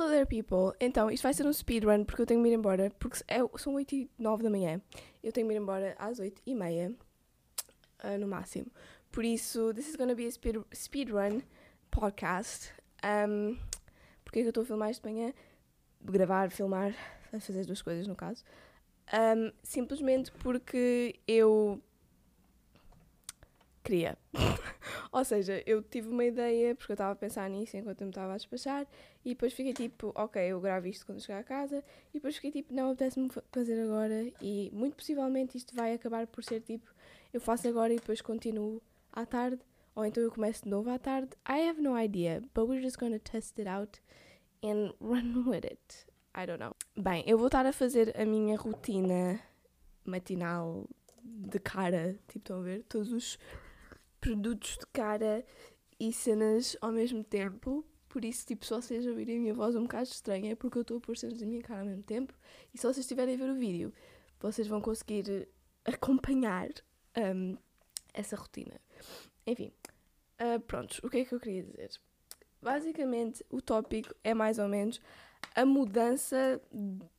Hello 0.00 0.10
there, 0.10 0.24
people. 0.24 0.74
Então, 0.80 1.10
isto 1.10 1.24
vai 1.24 1.34
ser 1.34 1.46
um 1.46 1.52
speedrun 1.52 2.06
porque 2.06 2.22
eu 2.22 2.26
tenho 2.26 2.40
me 2.40 2.48
ir 2.48 2.54
embora. 2.54 2.90
Porque 2.98 3.22
é, 3.28 3.40
são 3.58 3.74
8 3.74 3.94
e 3.94 4.10
9 4.18 4.42
da 4.42 4.48
manhã. 4.48 4.80
Eu 5.22 5.30
tenho 5.30 5.46
me 5.46 5.54
ir 5.54 5.58
embora 5.58 5.94
às 5.98 6.18
8 6.18 6.40
e 6.46 6.54
meia, 6.54 6.90
uh, 8.02 8.16
no 8.18 8.26
máximo. 8.26 8.72
Por 9.12 9.26
isso, 9.26 9.74
this 9.74 9.86
is 9.86 9.96
gonna 9.96 10.14
be 10.14 10.24
a 10.26 10.30
speed, 10.30 10.56
speedrun 10.74 11.42
podcast. 11.90 12.72
Um, 13.04 13.58
porque 14.24 14.38
é 14.38 14.42
que 14.42 14.46
eu 14.46 14.48
estou 14.48 14.62
a 14.62 14.66
filmar 14.66 14.90
isto 14.90 15.06
de 15.06 15.12
manhã? 15.12 15.34
Gravar, 16.00 16.50
filmar, 16.50 16.94
fazer 17.38 17.60
as 17.60 17.66
duas 17.66 17.82
coisas 17.82 18.06
no 18.06 18.16
caso. 18.16 18.42
Um, 19.12 19.52
simplesmente 19.62 20.32
porque 20.32 21.20
eu 21.28 21.78
queria. 23.82 24.16
Ou 25.12 25.24
seja, 25.24 25.62
eu 25.66 25.82
tive 25.82 26.08
uma 26.08 26.24
ideia, 26.24 26.74
porque 26.74 26.92
eu 26.92 26.94
estava 26.94 27.12
a 27.12 27.16
pensar 27.16 27.48
nisso 27.50 27.76
enquanto 27.76 28.02
me 28.02 28.10
estava 28.10 28.32
a 28.32 28.36
despachar, 28.36 28.86
e 29.24 29.30
depois 29.30 29.52
fiquei 29.52 29.72
tipo, 29.72 30.12
ok, 30.14 30.42
eu 30.42 30.60
gravo 30.60 30.86
isto 30.86 31.06
quando 31.06 31.20
chegar 31.20 31.40
a 31.40 31.44
casa, 31.44 31.84
e 32.10 32.14
depois 32.14 32.36
fiquei 32.36 32.50
tipo, 32.50 32.72
não 32.74 32.90
apetece-me 32.90 33.28
fazer 33.52 33.80
agora, 33.82 34.30
e 34.40 34.70
muito 34.72 34.96
possivelmente 34.96 35.56
isto 35.56 35.74
vai 35.74 35.94
acabar 35.94 36.26
por 36.26 36.44
ser 36.44 36.60
tipo, 36.60 36.90
eu 37.32 37.40
faço 37.40 37.68
agora 37.68 37.92
e 37.92 37.96
depois 37.96 38.20
continuo 38.20 38.80
à 39.12 39.26
tarde, 39.26 39.60
ou 39.94 40.04
então 40.04 40.22
eu 40.22 40.30
começo 40.30 40.64
de 40.64 40.70
novo 40.70 40.90
à 40.90 40.98
tarde. 40.98 41.30
I 41.48 41.68
have 41.68 41.80
no 41.80 41.98
idea, 41.98 42.42
but 42.54 42.68
we're 42.68 42.82
just 42.82 42.98
gonna 42.98 43.18
test 43.18 43.58
it 43.58 43.68
out 43.68 44.00
and 44.62 44.94
run 45.00 45.44
with 45.48 45.64
it. 45.64 46.06
I 46.34 46.46
don't 46.46 46.60
know. 46.60 46.74
Bem, 46.96 47.24
eu 47.26 47.36
vou 47.36 47.48
estar 47.48 47.66
a 47.66 47.72
fazer 47.72 48.14
a 48.16 48.24
minha 48.24 48.56
rotina 48.56 49.40
matinal 50.04 50.88
de 51.22 51.58
cara, 51.58 52.18
tipo, 52.28 52.38
estão 52.38 52.58
a 52.60 52.62
ver? 52.62 52.84
Todos 52.84 53.12
os 53.12 53.38
produtos 54.20 54.76
de 54.78 54.86
cara 54.92 55.44
e 55.98 56.12
cenas 56.12 56.76
ao 56.80 56.92
mesmo 56.92 57.24
tempo. 57.24 57.84
Por 58.08 58.24
isso, 58.24 58.46
tipo, 58.46 58.64
se 58.64 58.72
vocês 58.72 59.06
ouvirem 59.06 59.36
a 59.36 59.40
minha 59.40 59.54
voz 59.54 59.76
um 59.76 59.82
bocado 59.82 60.04
estranha 60.04 60.52
é 60.52 60.54
porque 60.56 60.78
eu 60.78 60.82
estou 60.82 60.98
a 60.98 61.00
pôr 61.00 61.16
cenas 61.16 61.38
da 61.38 61.46
minha 61.46 61.62
cara 61.62 61.80
ao 61.80 61.86
mesmo 61.86 62.02
tempo. 62.02 62.34
E 62.74 62.78
se 62.78 62.82
vocês 62.82 62.98
estiverem 62.98 63.34
a 63.34 63.38
ver 63.38 63.50
o 63.50 63.54
vídeo, 63.54 63.92
vocês 64.40 64.66
vão 64.66 64.80
conseguir 64.80 65.48
acompanhar 65.84 66.68
um, 67.16 67.56
essa 68.12 68.36
rotina. 68.36 68.80
Enfim, 69.46 69.72
uh, 70.40 70.60
pronto, 70.60 71.00
o 71.04 71.08
que 71.08 71.18
é 71.18 71.24
que 71.24 71.34
eu 71.34 71.40
queria 71.40 71.62
dizer? 71.62 71.90
Basicamente, 72.60 73.44
o 73.48 73.62
tópico 73.62 74.14
é 74.22 74.34
mais 74.34 74.58
ou 74.58 74.68
menos 74.68 75.00
a 75.54 75.64
mudança 75.64 76.60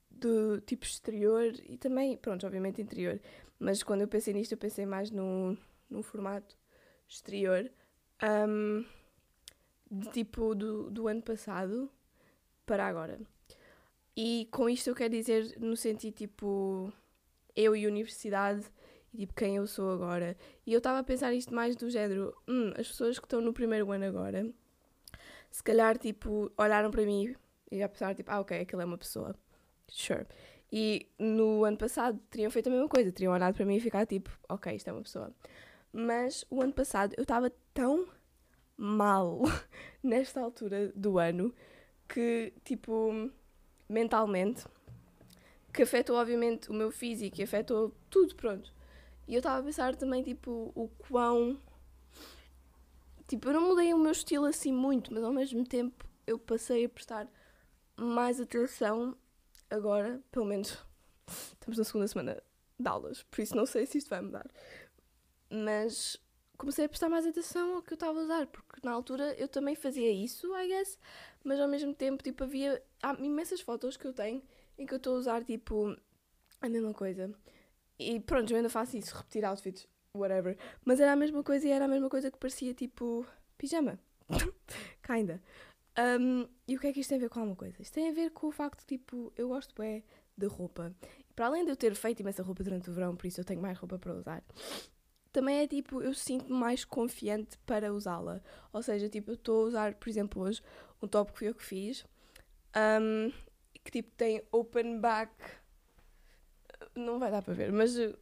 do 0.10 0.62
tipo 0.62 0.86
exterior 0.86 1.54
e 1.68 1.78
também, 1.78 2.18
pronto, 2.18 2.46
obviamente 2.46 2.82
interior. 2.82 3.20
Mas 3.60 3.82
quando 3.82 4.02
eu 4.02 4.08
pensei 4.08 4.34
nisto, 4.34 4.52
eu 4.52 4.58
pensei 4.58 4.86
mais 4.86 5.10
no, 5.10 5.58
no 5.90 6.04
formato 6.04 6.56
exterior. 7.12 7.70
Um, 8.24 8.86
de, 9.90 10.10
tipo 10.10 10.56
do, 10.56 10.90
do 10.90 11.08
ano 11.08 11.22
passado 11.22 11.92
para 12.66 12.88
agora. 12.88 13.20
E 14.16 14.48
com 14.52 14.70
isto 14.70 14.90
eu 14.90 14.96
quero 14.96 15.12
dizer 15.12 15.58
no 15.60 15.76
sentido 15.76 16.16
tipo 16.16 16.92
eu 17.56 17.76
e 17.76 17.86
universidade 17.86 18.66
e 19.14 19.20
tipo 19.20 19.34
quem 19.34 19.58
eu 19.58 19.68
sou 19.68 19.92
agora. 19.92 20.38
E 20.66 20.72
eu 20.74 20.78
estava 20.78 21.00
a 21.00 21.04
pensar 21.04 21.34
isto 21.34 21.54
mais 21.54 21.76
do 21.76 21.90
género, 21.90 22.34
hum, 22.48 22.72
as 22.78 22.88
pessoas 22.88 23.20
que 23.20 23.26
estão 23.26 23.42
no 23.42 23.54
primeiro 23.54 23.92
ano 23.92 24.06
agora, 24.06 24.50
se 25.50 25.62
calhar 25.62 25.98
tipo 25.98 26.52
olharam 26.58 26.92
para 26.92 27.06
mim 27.06 27.36
e 27.70 27.80
já 27.80 27.90
pensaram 27.90 28.16
tipo, 28.16 28.32
ah 28.32 28.40
ok, 28.40 28.62
aquilo 28.62 28.82
é 28.82 28.86
uma 28.86 28.98
pessoa. 28.98 29.36
Sure. 29.88 30.26
E 30.72 31.10
no 31.20 31.66
ano 31.66 31.78
passado 31.78 32.18
teriam 32.30 32.50
feito 32.50 32.68
a 32.68 32.72
mesma 32.72 32.88
coisa, 32.88 33.12
teriam 33.12 33.34
olhado 33.34 33.54
para 33.54 33.66
mim 33.66 33.76
e 33.76 33.80
ficado 33.82 34.08
tipo, 34.08 34.30
ok, 34.48 34.74
isto 34.74 34.90
é 34.90 34.94
uma 34.94 35.02
pessoa. 35.02 35.34
Mas 35.94 36.46
o 36.50 36.62
ano 36.62 36.74
passado 36.74 37.14
eu 37.18 37.24
estava 37.24 37.52
tão 37.74 38.08
mal 38.78 39.42
nesta 40.02 40.42
altura 40.42 40.92
do 40.96 41.20
ano 41.20 41.54
que, 42.08 42.54
tipo, 42.64 43.30
mentalmente, 43.88 44.66
que 45.74 45.84
afetou 45.84 46.18
obviamente 46.18 46.70
o 46.70 46.74
meu 46.74 46.92
físico 46.92 47.40
e 47.40 47.44
afetou 47.44 47.94
tudo, 48.10 48.36
pronto. 48.36 48.74
E 49.28 49.34
eu 49.34 49.40
estava 49.40 49.60
a 49.60 49.64
pensar 49.64 49.96
também, 49.96 50.24
tipo, 50.24 50.72
o 50.76 50.90
quão. 51.08 51.58
Tipo, 53.28 53.50
eu 53.50 53.54
não 53.54 53.70
mudei 53.70 53.94
o 53.94 53.98
meu 53.98 54.12
estilo 54.12 54.46
assim 54.46 54.74
muito, 54.74 55.14
mas 55.14 55.24
ao 55.24 55.32
mesmo 55.32 55.66
tempo 55.66 56.06
eu 56.28 56.38
passei 56.38 56.86
a 56.86 56.90
prestar 56.90 57.28
mais 57.96 58.42
atenção 58.42 59.16
agora, 59.70 60.22
pelo 60.32 60.46
menos 60.46 60.78
estamos 61.28 61.78
na 61.78 61.84
segunda 61.84 62.08
semana 62.08 62.44
de 62.78 62.88
aulas, 62.88 63.24
por 63.24 63.42
isso 63.42 63.56
não 63.56 63.66
sei 63.66 63.86
se 63.86 64.00
isto 64.00 64.10
vai 64.10 64.22
mudar 64.22 64.46
mas 65.52 66.18
comecei 66.58 66.86
a 66.86 66.90
prestar 66.90 67.10
mais 67.10 67.26
atenção 67.26 67.76
ao 67.76 67.82
que 67.82 67.94
eu 67.94 67.96
estava 67.96 68.20
a 68.20 68.24
usar, 68.24 68.48
porque 68.48 68.80
na 68.84 68.92
altura 68.92 69.34
eu 69.36 69.48
também 69.48 69.76
fazia 69.76 70.12
isso, 70.12 70.56
I 70.56 70.68
guess, 70.68 70.98
mas 71.44 71.60
ao 71.60 71.68
mesmo 71.68 71.94
tempo, 71.94 72.24
tipo, 72.24 72.44
havia 72.44 72.82
há 73.02 73.14
imensas 73.16 73.62
fotos 73.62 73.98
que 73.98 74.06
eu 74.06 74.14
tenho 74.14 74.42
em 74.78 74.86
que 74.86 74.94
eu 74.94 74.98
estou 74.98 75.16
a 75.16 75.20
usar, 75.20 75.44
tipo, 75.44 75.96
a 76.62 76.70
mesma 76.70 76.94
coisa. 76.94 77.34
E 78.00 78.20
pronto, 78.20 78.52
eu 78.52 78.58
ainda 78.58 78.70
faço 78.70 78.96
isso, 78.98 79.16
repetir 79.16 79.44
outfits, 79.44 79.88
whatever. 80.16 80.58
Mas 80.86 81.00
era 81.00 81.14
a 81.14 81.16
mesma 81.16 81.44
coisa 81.44 81.68
e 81.68 81.72
era 81.72 81.86
a 81.86 81.88
mesma 81.88 82.10
coisa 82.10 82.32
que 82.32 82.38
parecia, 82.38 82.74
tipo, 82.74 83.26
pijama. 83.58 84.00
Kinda. 85.04 85.42
Um, 85.98 86.48
e 86.68 86.78
o 86.78 86.80
que 86.80 86.88
é 86.88 86.94
que 86.94 87.02
isto 87.02 87.10
tem 87.10 87.18
a 87.18 87.22
ver 87.22 87.30
com 87.30 87.40
alguma 87.40 87.56
coisa? 87.56 87.82
Isto 87.82 87.94
tem 87.94 88.10
a 88.10 88.14
ver 88.14 88.32
com 88.32 88.48
o 88.48 88.52
facto, 88.52 88.86
tipo, 88.86 89.34
eu 89.36 89.50
gosto 89.50 89.82
é 89.82 90.04
de 90.38 90.46
roupa. 90.46 90.96
Para 91.36 91.48
além 91.48 91.66
de 91.66 91.72
eu 91.72 91.76
ter 91.76 91.94
feito 91.96 92.22
imensa 92.22 92.44
roupa 92.44 92.64
durante 92.64 92.90
o 92.90 92.94
verão, 92.94 93.16
por 93.16 93.28
isso 93.28 93.42
eu 93.42 93.46
tenho 93.46 93.62
mais 93.62 93.78
roupa 93.78 94.00
para 94.00 94.14
usar, 94.14 94.44
também 95.32 95.60
é 95.60 95.68
tipo, 95.68 96.02
eu 96.02 96.14
sinto-me 96.14 96.60
mais 96.60 96.84
confiante 96.84 97.58
para 97.66 97.94
usá-la. 97.94 98.42
Ou 98.74 98.84
seja, 98.84 99.08
tipo, 99.10 99.32
eu 99.32 99.36
estou 99.36 99.64
a 99.64 99.68
usar, 99.68 99.96
por 99.96 100.10
exemplo, 100.10 100.42
hoje, 100.42 100.62
um 101.02 101.08
top 101.08 101.32
que 101.34 101.46
eu 101.46 101.56
que 101.56 101.64
fiz, 101.64 102.06
um, 103.02 103.32
que 103.84 103.92
tipo 103.92 104.12
tem 104.16 104.44
open 104.52 105.00
back. 105.00 105.34
Não 106.96 107.20
vai 107.20 107.32
dar 107.32 107.42
para 107.42 107.54
ver, 107.54 107.72
mas 107.72 107.96
uh, 107.98 108.18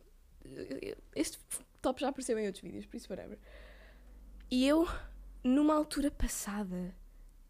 este 1.16 1.40
top 1.81 2.02
já 2.02 2.09
apareceu 2.09 2.38
em 2.38 2.46
outros 2.46 2.62
vídeos, 2.62 2.86
por 2.86 2.98
isso, 2.98 3.12
whatever. 3.12 3.40
E 4.52 4.68
eu, 4.68 4.88
numa 5.44 5.75
altura 5.75 6.12
passada, 6.12 6.94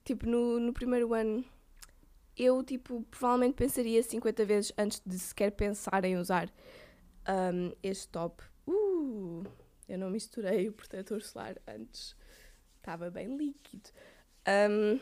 tipo, 0.05 0.25
no, 0.25 0.59
no 0.59 0.73
primeiro 0.73 1.13
ano, 1.13 1.43
eu, 2.37 2.63
tipo, 2.63 3.03
provavelmente 3.11 3.55
pensaria 3.55 4.01
50 4.01 4.45
vezes 4.45 4.73
antes 4.77 5.01
de 5.05 5.19
sequer 5.19 5.51
pensar 5.51 6.05
em 6.05 6.17
usar 6.17 6.49
um, 7.27 7.73
este 7.83 8.07
top 8.07 8.41
eu 9.89 9.97
não 9.97 10.09
misturei 10.09 10.69
o 10.69 10.73
protetor 10.73 11.21
solar 11.21 11.57
antes. 11.67 12.15
Estava 12.77 13.09
bem 13.09 13.35
líquido. 13.35 13.89
Um, 14.47 14.99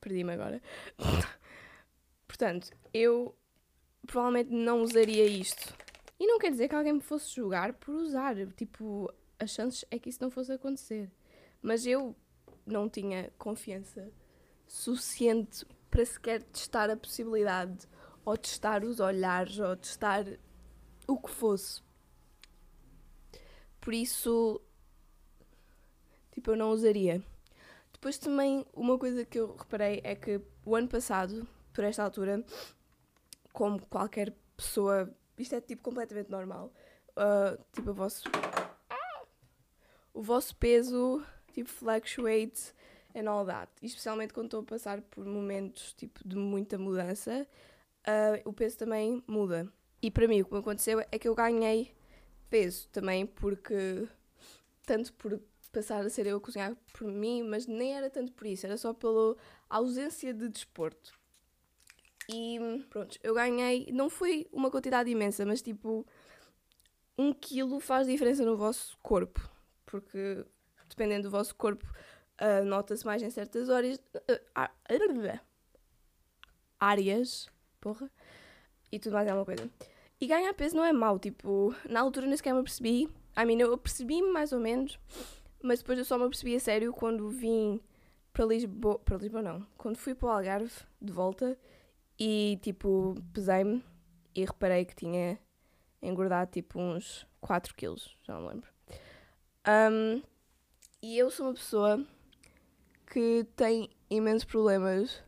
Perdi-me 0.00 0.32
agora. 0.32 0.62
Portanto, 2.26 2.70
eu 2.94 3.36
provavelmente 4.06 4.50
não 4.50 4.80
usaria 4.80 5.26
isto. 5.26 5.74
E 6.18 6.26
não 6.26 6.38
quer 6.38 6.50
dizer 6.50 6.68
que 6.68 6.74
alguém 6.74 6.94
me 6.94 7.00
fosse 7.00 7.34
julgar 7.34 7.72
por 7.74 7.94
usar. 7.94 8.36
Tipo, 8.52 9.12
as 9.38 9.50
chances 9.50 9.84
é 9.90 9.98
que 9.98 10.08
isso 10.08 10.22
não 10.22 10.30
fosse 10.30 10.52
acontecer. 10.52 11.10
Mas 11.60 11.84
eu 11.84 12.16
não 12.64 12.88
tinha 12.88 13.30
confiança 13.36 14.10
suficiente 14.66 15.66
para 15.90 16.06
sequer 16.06 16.42
testar 16.44 16.88
a 16.88 16.96
possibilidade, 16.96 17.88
ou 18.24 18.36
testar 18.36 18.84
os 18.84 19.00
olhares, 19.00 19.58
ou 19.58 19.76
testar 19.76 20.24
o 21.06 21.18
que 21.18 21.30
fosse. 21.30 21.82
Por 23.80 23.94
isso, 23.94 24.60
tipo, 26.32 26.50
eu 26.50 26.56
não 26.56 26.70
usaria. 26.70 27.22
Depois 27.92 28.18
também, 28.18 28.64
uma 28.72 28.98
coisa 28.98 29.24
que 29.24 29.38
eu 29.38 29.56
reparei 29.56 30.00
é 30.04 30.14
que 30.14 30.40
o 30.64 30.74
ano 30.74 30.88
passado, 30.88 31.46
por 31.72 31.84
esta 31.84 32.02
altura, 32.02 32.44
como 33.52 33.84
qualquer 33.86 34.34
pessoa, 34.56 35.12
isto 35.38 35.54
é 35.54 35.60
tipo 35.60 35.82
completamente 35.82 36.30
normal, 36.30 36.72
uh, 37.10 37.62
tipo, 37.72 37.90
o 37.90 37.94
vosso. 37.94 38.24
O 40.12 40.22
vosso 40.22 40.56
peso, 40.56 41.24
tipo, 41.52 41.68
fluctuates 41.68 42.74
and 43.14 43.30
all 43.30 43.44
that. 43.46 43.70
Especialmente 43.82 44.32
quando 44.32 44.46
estou 44.46 44.60
a 44.60 44.64
passar 44.64 45.00
por 45.02 45.24
momentos, 45.24 45.92
tipo, 45.92 46.26
de 46.26 46.36
muita 46.36 46.76
mudança, 46.78 47.46
uh, 48.06 48.48
o 48.48 48.52
peso 48.52 48.78
também 48.78 49.22
muda. 49.26 49.70
E 50.02 50.10
para 50.10 50.26
mim 50.26 50.40
o 50.40 50.44
que 50.46 50.52
me 50.52 50.60
aconteceu 50.60 51.00
é 51.00 51.18
que 51.18 51.28
eu 51.28 51.34
ganhei 51.34 51.94
peso 52.50 52.88
também, 52.88 53.24
porque 53.24 54.06
tanto 54.84 55.12
por 55.14 55.40
passar 55.72 56.04
a 56.04 56.10
ser 56.10 56.26
eu 56.26 56.36
a 56.36 56.40
cozinhar 56.40 56.76
por 56.92 57.06
mim, 57.10 57.42
mas 57.44 57.66
nem 57.66 57.96
era 57.96 58.10
tanto 58.10 58.32
por 58.32 58.46
isso, 58.46 58.66
era 58.66 58.76
só 58.76 58.92
pela 58.92 59.36
ausência 59.68 60.34
de 60.34 60.48
desporto. 60.48 61.18
E 62.28 62.58
pronto, 62.90 63.18
eu 63.22 63.34
ganhei, 63.34 63.88
não 63.92 64.10
foi 64.10 64.48
uma 64.52 64.70
quantidade 64.70 65.10
imensa, 65.10 65.46
mas 65.46 65.62
tipo, 65.62 66.06
um 67.16 67.32
quilo 67.32 67.80
faz 67.80 68.06
diferença 68.06 68.44
no 68.44 68.56
vosso 68.56 68.98
corpo, 69.02 69.40
porque 69.86 70.44
dependendo 70.88 71.24
do 71.24 71.30
vosso 71.30 71.54
corpo, 71.54 71.86
uh, 72.40 72.64
nota-se 72.64 73.04
mais 73.04 73.22
em 73.22 73.30
certas 73.30 73.68
horas, 73.68 73.98
uh, 73.98 74.70
áreas, 76.78 77.48
porra, 77.80 78.10
e 78.90 78.98
tudo 78.98 79.12
mais 79.12 79.28
é 79.28 79.34
uma 79.34 79.44
coisa. 79.44 79.68
E 80.20 80.26
ganhar 80.26 80.52
peso 80.54 80.76
não 80.76 80.84
é 80.84 80.92
mau, 80.92 81.18
tipo, 81.18 81.74
na 81.88 82.00
altura 82.00 82.26
nem 82.26 82.36
sequer 82.36 82.54
me 82.54 82.62
percebi. 82.62 83.08
I 83.36 83.44
mean, 83.46 83.58
eu 83.58 83.76
percebi-me 83.78 84.30
mais 84.30 84.52
ou 84.52 84.60
menos, 84.60 84.98
mas 85.62 85.78
depois 85.78 85.98
eu 85.98 86.04
só 86.04 86.18
me 86.18 86.28
percebi 86.28 86.54
a 86.56 86.60
sério 86.60 86.92
quando 86.92 87.30
vim 87.30 87.80
para 88.32 88.44
Lisboa. 88.44 88.98
Para 88.98 89.16
Lisboa 89.16 89.42
não. 89.42 89.66
Quando 89.78 89.96
fui 89.96 90.14
para 90.14 90.28
o 90.28 90.30
Algarve 90.30 90.72
de 91.00 91.12
volta 91.12 91.58
e 92.18 92.58
tipo 92.62 93.14
pesei-me 93.32 93.82
e 94.34 94.44
reparei 94.44 94.84
que 94.84 94.94
tinha 94.94 95.38
engordado 96.02 96.50
tipo 96.50 96.78
uns 96.78 97.26
4 97.40 97.74
quilos, 97.74 98.16
já 98.22 98.34
não 98.34 98.46
lembro. 98.46 98.70
Um, 99.66 100.22
e 101.02 101.18
eu 101.18 101.30
sou 101.30 101.46
uma 101.46 101.54
pessoa 101.54 102.06
que 103.06 103.46
tem 103.56 103.90
imensos 104.08 104.44
problemas. 104.44 105.22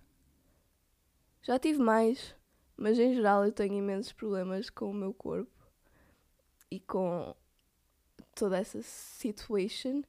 Já 1.42 1.58
tive 1.58 1.80
mais, 1.80 2.34
mas 2.76 2.98
em 2.98 3.14
geral 3.14 3.44
eu 3.44 3.52
tenho 3.52 3.74
imensos 3.74 4.12
problemas 4.12 4.70
com 4.70 4.90
o 4.90 4.94
meu 4.94 5.12
corpo 5.12 5.50
e 6.70 6.80
com 6.80 7.34
toda 8.34 8.58
essa 8.58 8.80
situation. 8.82 10.02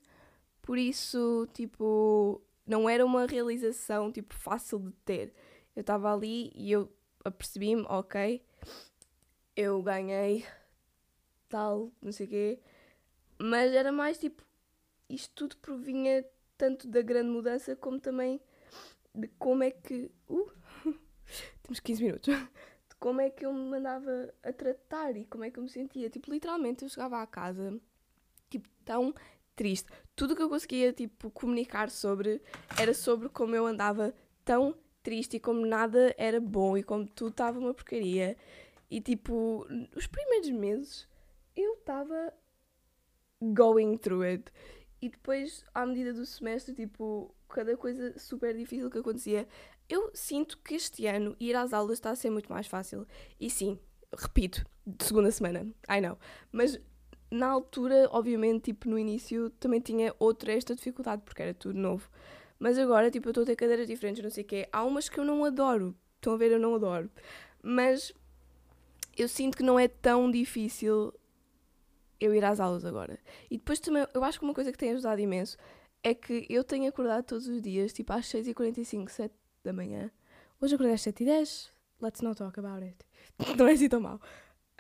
Por 0.62 0.78
isso, 0.78 1.48
tipo, 1.54 2.42
não 2.66 2.90
era 2.90 3.06
uma 3.06 3.26
realização 3.26 4.12
tipo 4.12 4.34
fácil 4.34 4.80
de 4.80 4.92
ter. 5.06 5.34
Eu 5.76 5.82
estava 5.82 6.14
ali 6.14 6.52
e 6.56 6.72
eu 6.72 6.90
apercebi-me, 7.24 7.84
ok, 7.88 8.42
eu 9.56 9.82
ganhei 9.82 10.46
tal, 11.50 11.92
não 12.02 12.12
sei 12.12 12.26
o 12.26 12.30
quê, 12.30 12.60
mas 13.38 13.74
era 13.74 13.92
mais 13.92 14.18
tipo, 14.18 14.44
isto 15.10 15.32
tudo 15.36 15.58
provinha 15.58 16.26
tanto 16.58 16.88
da 16.88 17.02
grande 17.02 17.30
mudança 17.30 17.76
como 17.76 18.00
também 18.00 18.40
de 19.14 19.28
como 19.38 19.64
é 19.64 19.72
que. 19.72 20.12
Uh, 20.30 20.52
temos 21.64 21.80
15 21.80 22.04
minutos. 22.04 22.28
De 22.90 22.96
como 23.00 23.22
é 23.22 23.30
que 23.30 23.46
eu 23.46 23.54
me 23.54 23.70
mandava 23.70 24.34
a 24.44 24.54
tratar 24.54 25.16
e 25.16 25.26
como 25.26 25.44
é 25.44 25.50
que 25.50 25.58
eu 25.58 25.64
me 25.64 25.70
sentia. 25.70 26.10
Tipo, 26.10 26.32
literalmente 26.32 26.84
eu 26.84 26.90
chegava 26.90 27.22
à 27.22 27.26
casa, 27.26 27.80
tipo, 28.50 28.70
tão 28.86 29.14
triste. 29.56 29.90
Tudo 30.16 30.36
que 30.36 30.42
eu 30.42 30.50
conseguia, 30.50 30.94
tipo, 30.94 31.32
comunicar 31.32 31.90
sobre 31.90 32.42
era 32.80 32.94
sobre 32.94 33.30
como 33.30 33.56
eu 33.56 33.66
andava 33.66 34.14
tão 34.46 34.76
triste 35.02 35.38
e 35.38 35.40
como 35.40 35.66
nada 35.66 36.14
era 36.18 36.40
bom 36.40 36.78
e 36.78 36.84
como 36.84 37.08
tudo 37.08 37.32
estava 37.32 37.60
uma 37.60 37.74
porcaria. 37.74 38.38
E, 38.90 39.02
tipo, 39.02 39.66
os 39.96 40.06
primeiros 40.06 40.50
meses 40.52 41.08
eu 41.56 41.74
estava 41.74 42.34
going 43.42 43.98
through 43.98 44.24
it. 44.24 44.52
E 45.02 45.10
depois, 45.10 45.66
à 45.74 45.86
medida 45.86 46.14
do 46.14 46.26
semestre, 46.26 46.74
tipo, 46.74 47.36
cada 47.50 47.76
coisa 47.76 48.18
super 48.18 48.56
difícil 48.56 48.90
que 48.90 48.98
acontecia, 48.98 49.48
eu 49.90 50.12
sinto 50.14 50.58
que 50.58 50.76
este 50.76 51.06
ano 51.08 51.36
ir 51.40 51.56
às 51.56 51.74
aulas 51.74 51.98
está 51.98 52.12
a 52.12 52.16
ser 52.16 52.30
muito 52.30 52.52
mais 52.52 52.68
fácil. 52.68 53.08
E 53.40 53.50
sim, 53.50 53.80
repito, 54.18 54.66
de 54.86 55.04
segunda 55.04 55.32
semana, 55.32 55.66
I 55.90 56.02
know. 56.02 56.18
Mas 56.52 56.80
na 57.30 57.48
altura, 57.48 58.08
obviamente, 58.12 58.66
tipo, 58.66 58.90
no 58.90 58.98
início 58.98 59.50
também 59.52 59.80
tinha 59.80 60.14
outra 60.20 60.54
esta 60.54 60.76
dificuldade, 60.76 61.24
porque 61.24 61.42
era 61.42 61.54
tudo 61.54 61.78
novo. 61.78 62.10
Mas 62.60 62.78
agora, 62.78 63.12
tipo, 63.12 63.28
eu 63.28 63.32
estou 63.32 63.44
a 63.44 63.46
ter 63.46 63.56
cadeiras 63.56 63.88
diferentes, 63.88 64.24
não 64.24 64.30
sei 64.30 64.44
o 64.44 64.48
quê. 64.48 64.68
Há 64.72 64.84
umas 64.84 65.10
que 65.10 65.20
eu 65.20 65.26
não 65.26 65.44
adoro. 65.44 65.96
Estão 66.16 66.34
a 66.34 66.38
ver, 66.38 66.52
eu 66.52 66.60
não 66.60 66.76
adoro. 66.76 67.10
Mas 67.62 68.14
eu 69.18 69.28
sinto 69.28 69.58
que 69.58 69.64
não 69.64 69.80
é 69.80 69.88
tão 69.88 70.32
difícil 70.32 71.14
eu 72.20 72.34
ir 72.34 72.46
às 72.46 72.60
aulas 72.60 72.86
agora. 72.86 73.20
E 73.50 73.58
depois 73.58 73.80
também, 73.80 74.08
eu 74.14 74.24
acho 74.24 74.40
que 74.40 74.46
uma 74.46 74.54
coisa 74.54 74.72
que 74.72 74.78
tem 74.78 74.92
ajudado 74.92 75.20
imenso 75.20 75.58
é 76.02 76.14
que 76.14 76.46
eu 76.50 76.64
tenho 76.64 76.88
acordado 76.88 77.26
todos 77.26 77.48
os 77.48 77.62
dias, 77.62 77.92
tipo 77.92 78.14
às 78.14 78.26
6h45, 78.28 79.10
7 79.10 79.43
da 79.64 79.74
manhã. 79.74 80.12
Hoje 80.60 80.76
acordei 80.76 80.94
às 80.94 81.02
7h10. 81.02 81.70
Let's 82.02 82.22
not 82.22 82.38
talk 82.38 82.60
about 82.60 82.84
it. 82.84 82.98
Não 83.58 83.68
é 83.68 83.74
assim 83.74 83.90
tão 83.90 84.02
mal. 84.02 84.20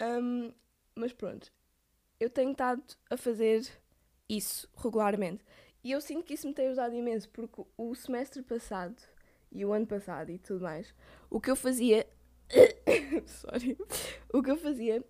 Um, 0.02 0.52
mas 0.96 1.14
pronto, 1.14 1.52
eu 2.20 2.30
tenho 2.30 2.52
estado 2.52 2.84
a 3.10 3.18
fazer 3.18 3.68
isso 4.28 4.70
regularmente. 4.76 5.44
E 5.84 5.92
eu 5.92 6.02
sinto 6.02 6.24
que 6.24 6.34
isso 6.34 6.48
me 6.48 6.54
tem 6.54 6.68
ajudado 6.68 6.96
imenso, 6.96 7.30
porque 7.30 7.64
o 7.78 7.94
semestre 7.96 8.42
passado 8.42 8.96
e 9.52 9.66
o 9.66 9.74
ano 9.74 9.86
passado 9.86 10.32
e 10.32 10.40
tudo 10.40 10.62
mais, 10.62 10.94
o 11.30 11.40
que 11.40 11.52
eu 11.52 11.56
fazia. 11.56 12.08
Sorry. 13.26 13.78
O 14.34 14.42
que 14.42 14.52
eu 14.52 14.58
fazia 14.58 15.04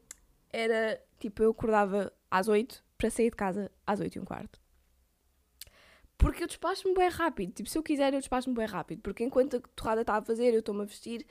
era 0.49 1.01
tipo, 1.19 1.43
eu 1.43 1.51
acordava 1.51 2.11
às 2.29 2.47
8 2.47 2.83
para 2.97 3.09
sair 3.09 3.29
de 3.29 3.35
casa 3.35 3.71
às 3.85 3.99
8 3.99 4.15
e 4.15 4.19
um 4.19 4.25
quarto. 4.25 4.62
Porque 6.23 6.43
eu 6.43 6.47
despacho-me 6.47 6.93
bem 6.93 7.09
rápido. 7.09 7.51
Tipo, 7.51 7.69
se 7.69 7.77
eu 7.77 7.83
quiser, 7.83 8.13
eu 8.13 8.19
despacho-me 8.19 8.55
bem 8.55 8.65
rápido. 8.65 9.01
Porque 9.01 9.23
enquanto 9.23 9.57
a 9.57 9.59
torrada 9.75 10.01
está 10.01 10.15
a 10.15 10.21
fazer, 10.21 10.53
eu 10.53 10.59
estou-me 10.59 10.81
a 10.81 10.85
vestir, 10.85 11.25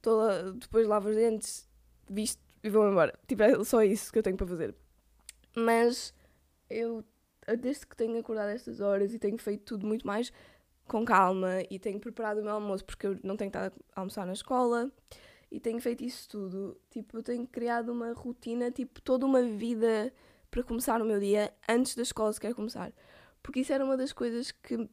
tô 0.00 0.20
a, 0.20 0.50
depois 0.52 0.86
lavo 0.86 1.10
os 1.10 1.16
dentes, 1.16 1.68
visto 2.08 2.40
e 2.62 2.70
vou 2.70 2.88
embora. 2.90 3.12
Tipo, 3.26 3.42
é 3.42 3.64
só 3.64 3.82
isso 3.82 4.12
que 4.12 4.18
eu 4.18 4.22
tenho 4.22 4.36
para 4.36 4.46
fazer. 4.46 4.74
Mas 5.54 6.14
eu, 6.68 7.04
desde 7.60 7.86
que 7.86 7.96
tenho 7.96 8.18
acordado 8.18 8.48
estas 8.48 8.80
horas 8.80 9.12
e 9.12 9.18
tenho 9.18 9.38
feito 9.38 9.64
tudo 9.64 9.86
muito 9.86 10.06
mais 10.06 10.32
com 10.86 11.04
calma 11.04 11.62
e 11.70 11.78
tenho 11.78 12.00
preparado 12.00 12.38
o 12.38 12.42
meu 12.42 12.54
almoço 12.54 12.84
porque 12.84 13.06
eu 13.06 13.18
não 13.22 13.36
tenho 13.36 13.48
estado 13.48 13.74
a 13.94 14.00
almoçar 14.00 14.26
na 14.26 14.32
escola 14.32 14.90
e 15.50 15.60
tenho 15.60 15.80
feito 15.80 16.02
isso 16.02 16.28
tudo. 16.28 16.80
Tipo, 16.90 17.18
eu 17.18 17.22
tenho 17.22 17.46
criado 17.46 17.92
uma 17.92 18.12
rotina, 18.12 18.70
tipo, 18.70 19.00
toda 19.02 19.26
uma 19.26 19.42
vida 19.42 20.12
para 20.50 20.62
começar 20.62 21.00
o 21.02 21.04
meu 21.04 21.20
dia 21.20 21.52
antes 21.68 21.94
da 21.94 22.02
escola 22.02 22.32
sequer 22.32 22.54
começar. 22.54 22.92
Porque 23.42 23.60
isso 23.60 23.72
era 23.72 23.84
uma 23.84 23.96
das 23.96 24.12
coisas 24.12 24.50
que 24.50 24.88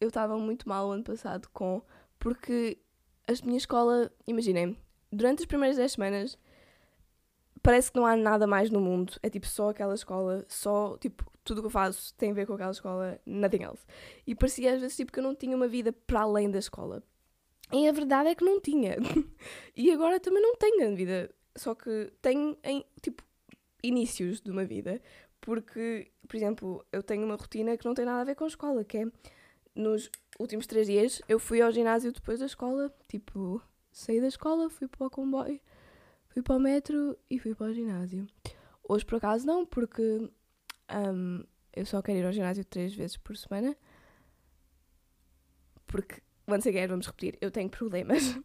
eu 0.00 0.08
estava 0.08 0.36
muito 0.38 0.68
mal 0.68 0.88
o 0.88 0.92
ano 0.92 1.04
passado 1.04 1.48
com, 1.52 1.82
porque 2.18 2.78
a 3.26 3.32
minha 3.44 3.58
escola, 3.58 4.10
imaginem, 4.26 4.76
durante 5.12 5.40
as 5.40 5.46
primeiras 5.46 5.76
10 5.76 5.92
semanas 5.92 6.38
parece 7.62 7.90
que 7.90 7.98
não 7.98 8.06
há 8.06 8.16
nada 8.16 8.46
mais 8.46 8.70
no 8.70 8.80
mundo. 8.80 9.14
É 9.22 9.28
tipo 9.28 9.46
só 9.46 9.70
aquela 9.70 9.94
escola, 9.94 10.44
só 10.48 10.96
tipo 10.98 11.24
tudo 11.44 11.58
o 11.58 11.62
que 11.62 11.66
eu 11.66 11.70
faço 11.70 12.14
tem 12.14 12.30
a 12.30 12.34
ver 12.34 12.46
com 12.46 12.54
aquela 12.54 12.70
escola, 12.70 13.20
nothing 13.26 13.62
else. 13.62 13.84
E 14.26 14.34
parecia 14.34 14.74
às 14.74 14.80
vezes 14.80 14.96
tipo 14.96 15.12
que 15.12 15.18
eu 15.18 15.24
não 15.24 15.34
tinha 15.34 15.56
uma 15.56 15.68
vida 15.68 15.92
para 15.92 16.20
além 16.20 16.50
da 16.50 16.58
escola. 16.58 17.02
E 17.72 17.86
a 17.86 17.92
verdade 17.92 18.30
é 18.30 18.34
que 18.34 18.44
não 18.44 18.60
tinha. 18.60 18.96
e 19.76 19.90
agora 19.90 20.18
também 20.18 20.42
não 20.42 20.56
tenho 20.56 20.78
grande 20.78 20.96
vida. 20.96 21.30
Só 21.56 21.74
que 21.74 22.12
tenho 22.22 22.56
em, 22.62 22.84
tipo, 23.02 23.22
inícios 23.82 24.40
de 24.40 24.50
uma 24.50 24.64
vida. 24.64 25.00
Porque, 25.40 26.10
por 26.28 26.36
exemplo, 26.36 26.84
eu 26.92 27.02
tenho 27.02 27.24
uma 27.24 27.36
rotina 27.36 27.76
que 27.76 27.86
não 27.86 27.94
tem 27.94 28.04
nada 28.04 28.20
a 28.20 28.24
ver 28.24 28.34
com 28.34 28.44
a 28.44 28.48
escola, 28.48 28.84
que 28.84 28.98
é 28.98 29.06
nos 29.74 30.10
últimos 30.38 30.66
três 30.66 30.86
dias 30.86 31.22
eu 31.28 31.38
fui 31.38 31.62
ao 31.62 31.72
ginásio 31.72 32.12
depois 32.12 32.40
da 32.40 32.46
escola. 32.46 32.94
Tipo, 33.08 33.62
saí 33.90 34.20
da 34.20 34.28
escola, 34.28 34.68
fui 34.68 34.86
para 34.86 35.06
o 35.06 35.10
comboio, 35.10 35.58
fui 36.28 36.42
para 36.42 36.56
o 36.56 36.60
metro 36.60 37.18
e 37.30 37.38
fui 37.38 37.54
para 37.54 37.68
o 37.68 37.74
ginásio. 37.74 38.26
Hoje 38.86 39.04
por 39.06 39.16
acaso 39.16 39.46
não, 39.46 39.64
porque 39.64 40.30
um, 41.12 41.44
eu 41.72 41.86
só 41.86 42.02
quero 42.02 42.18
ir 42.18 42.26
ao 42.26 42.32
ginásio 42.32 42.64
três 42.64 42.94
vezes 42.94 43.16
por 43.16 43.36
semana. 43.36 43.76
Porque 45.86 46.22
once 46.46 46.68
again, 46.68 46.88
vamos 46.88 47.06
repetir, 47.06 47.38
eu 47.40 47.50
tenho 47.50 47.70
problemas 47.70 48.38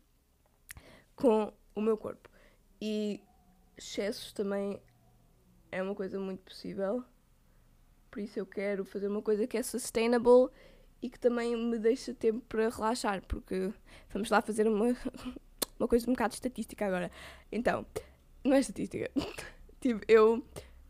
com 1.16 1.52
o 1.75 1.81
meu 1.81 1.97
corpo. 1.97 2.30
E 2.81 3.21
excessos 3.78 4.31
também 4.31 4.81
é 5.71 5.81
uma 5.81 5.95
coisa 5.95 6.19
muito 6.19 6.44
possível. 6.44 7.04
Por 8.13 8.19
isso 8.19 8.37
eu 8.37 8.45
quero 8.45 8.85
fazer 8.85 9.07
uma 9.07 9.23
coisa 9.23 9.47
que 9.47 9.57
é 9.57 9.63
sustainable 9.63 10.47
e 11.01 11.09
que 11.09 11.19
também 11.19 11.57
me 11.57 11.79
deixa 11.79 12.13
tempo 12.13 12.41
para 12.47 12.69
relaxar, 12.69 13.23
porque 13.27 13.73
vamos 14.11 14.29
lá 14.29 14.39
fazer 14.39 14.67
uma, 14.67 14.95
uma 15.79 15.87
coisa 15.87 16.07
um 16.07 16.13
bocado 16.13 16.35
estatística 16.35 16.85
agora. 16.85 17.09
Então, 17.51 17.83
não 18.43 18.53
é 18.53 18.59
estatística. 18.59 19.09
tipo, 19.81 19.99
eu 20.07 20.45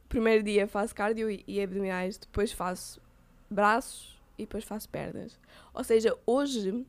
primeiro 0.09 0.43
dia 0.43 0.67
faço 0.67 0.93
cardio 0.93 1.31
e, 1.31 1.45
e 1.47 1.61
abdominais, 1.61 2.17
depois 2.17 2.51
faço 2.51 3.01
braços 3.49 4.21
e 4.37 4.41
depois 4.41 4.65
faço 4.65 4.89
pernas. 4.89 5.39
Ou 5.73 5.83
seja, 5.85 6.17
hoje 6.25 6.85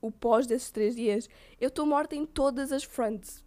o 0.00 0.10
pós 0.10 0.46
desses 0.46 0.70
três 0.70 0.96
dias, 0.96 1.28
eu 1.60 1.68
estou 1.68 1.84
morta 1.84 2.16
em 2.16 2.24
todas 2.24 2.72
as 2.72 2.84
fronts. 2.84 3.44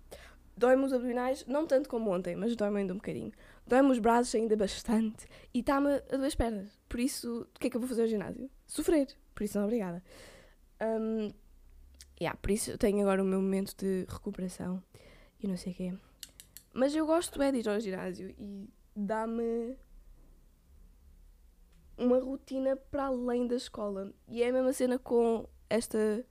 Dói-me 0.56 0.86
os 0.86 0.94
abdominais, 0.94 1.44
não 1.48 1.66
tanto 1.66 1.90
como 1.90 2.12
ontem, 2.12 2.36
mas 2.36 2.56
dói-me 2.56 2.82
ainda 2.82 2.94
um 2.94 2.98
bocadinho. 2.98 3.32
Dói-me 3.68 3.92
os 3.92 4.00
braços 4.00 4.36
ainda 4.36 4.56
bastante 4.56 5.26
e 5.54 5.60
está-me 5.60 5.96
a 6.12 6.18
duas 6.18 6.36
pernas. 6.36 6.80
Por 6.88 7.00
isso, 7.00 7.42
o 7.42 7.60
que 7.60 7.68
é 7.68 7.70
que 7.70 7.76
eu 7.78 7.82
vou 7.82 7.90
fazer 7.90 8.04
ao 8.04 8.08
ginásio? 8.08 8.50
Sofrer. 8.68 9.08
Por 9.34 9.44
isso, 9.44 9.58
não, 9.58 9.66
obrigada. 9.66 10.04
Um, 10.82 11.32
yeah, 12.20 12.38
por 12.40 12.52
isso, 12.52 12.72
eu 12.72 12.78
tenho 12.78 13.02
agora 13.02 13.24
o 13.24 13.26
meu 13.26 13.42
momento 13.42 13.76
de 13.76 14.06
recuperação 14.08 14.84
e 15.42 15.48
não 15.48 15.58
sei 15.58 15.74
o 15.74 15.76
quê. 15.76 15.94
Mas 16.74 16.96
eu 16.96 17.06
gosto 17.06 17.42
é 17.42 17.52
de 17.52 17.60
ir 17.60 17.70
ao 17.70 17.80
ginásio 17.80 18.36
e 18.38 18.70
dá-me 18.96 19.76
uma 21.98 22.20
rotina 22.20 22.76
para 22.76 23.06
além 23.06 23.48
da 23.48 23.56
escola. 23.56 24.14
E 24.28 24.44
é 24.44 24.50
a 24.50 24.54
mesma 24.54 24.74
cena 24.74 25.00
com 25.00 25.48
esta 25.70 26.26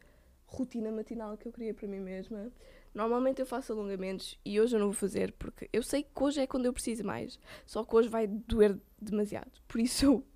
rotina 0.46 0.92
matinal 0.92 1.36
que 1.36 1.48
eu 1.48 1.52
queria 1.52 1.74
para 1.74 1.88
mim 1.88 2.00
mesma. 2.00 2.52
Normalmente 2.94 3.40
eu 3.40 3.46
faço 3.46 3.72
alongamentos 3.72 4.38
e 4.44 4.60
hoje 4.60 4.76
eu 4.76 4.78
não 4.78 4.86
vou 4.86 4.94
fazer 4.94 5.32
porque 5.32 5.68
eu 5.72 5.82
sei 5.82 6.04
que 6.04 6.22
hoje 6.22 6.40
é 6.40 6.46
quando 6.46 6.66
eu 6.66 6.72
preciso 6.72 7.04
mais. 7.04 7.40
Só 7.66 7.84
que 7.84 7.94
hoje 7.94 8.08
vai 8.08 8.28
doer 8.28 8.78
demasiado. 9.00 9.50
Por 9.66 9.80
isso 9.80 10.04
eu 10.04 10.26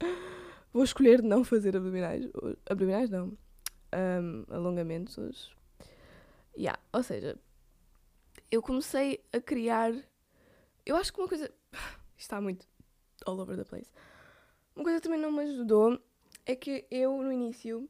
vou 0.72 0.84
escolher 0.84 1.22
não 1.22 1.42
fazer 1.42 1.74
abdominais. 1.74 2.28
Abdominais 2.68 3.08
não. 3.08 3.36
Um, 3.94 4.44
alongamentos 4.48 5.16
hoje. 5.16 5.50
Yeah, 6.54 6.78
ou 6.92 7.02
seja, 7.02 7.38
eu 8.50 8.60
comecei 8.60 9.24
a 9.32 9.40
criar. 9.40 9.94
Eu 10.84 10.96
acho 10.96 11.12
que 11.12 11.20
uma 11.20 11.28
coisa. 11.28 11.50
Está 12.16 12.40
muito 12.40 12.68
all 13.24 13.40
over 13.40 13.56
the 13.56 13.64
place. 13.64 13.90
Uma 14.76 14.84
coisa 14.84 15.00
que 15.00 15.04
também 15.04 15.20
não 15.20 15.32
me 15.32 15.42
ajudou 15.42 15.98
é 16.44 16.54
que 16.54 16.86
eu 16.90 17.22
no 17.22 17.32
início 17.32 17.88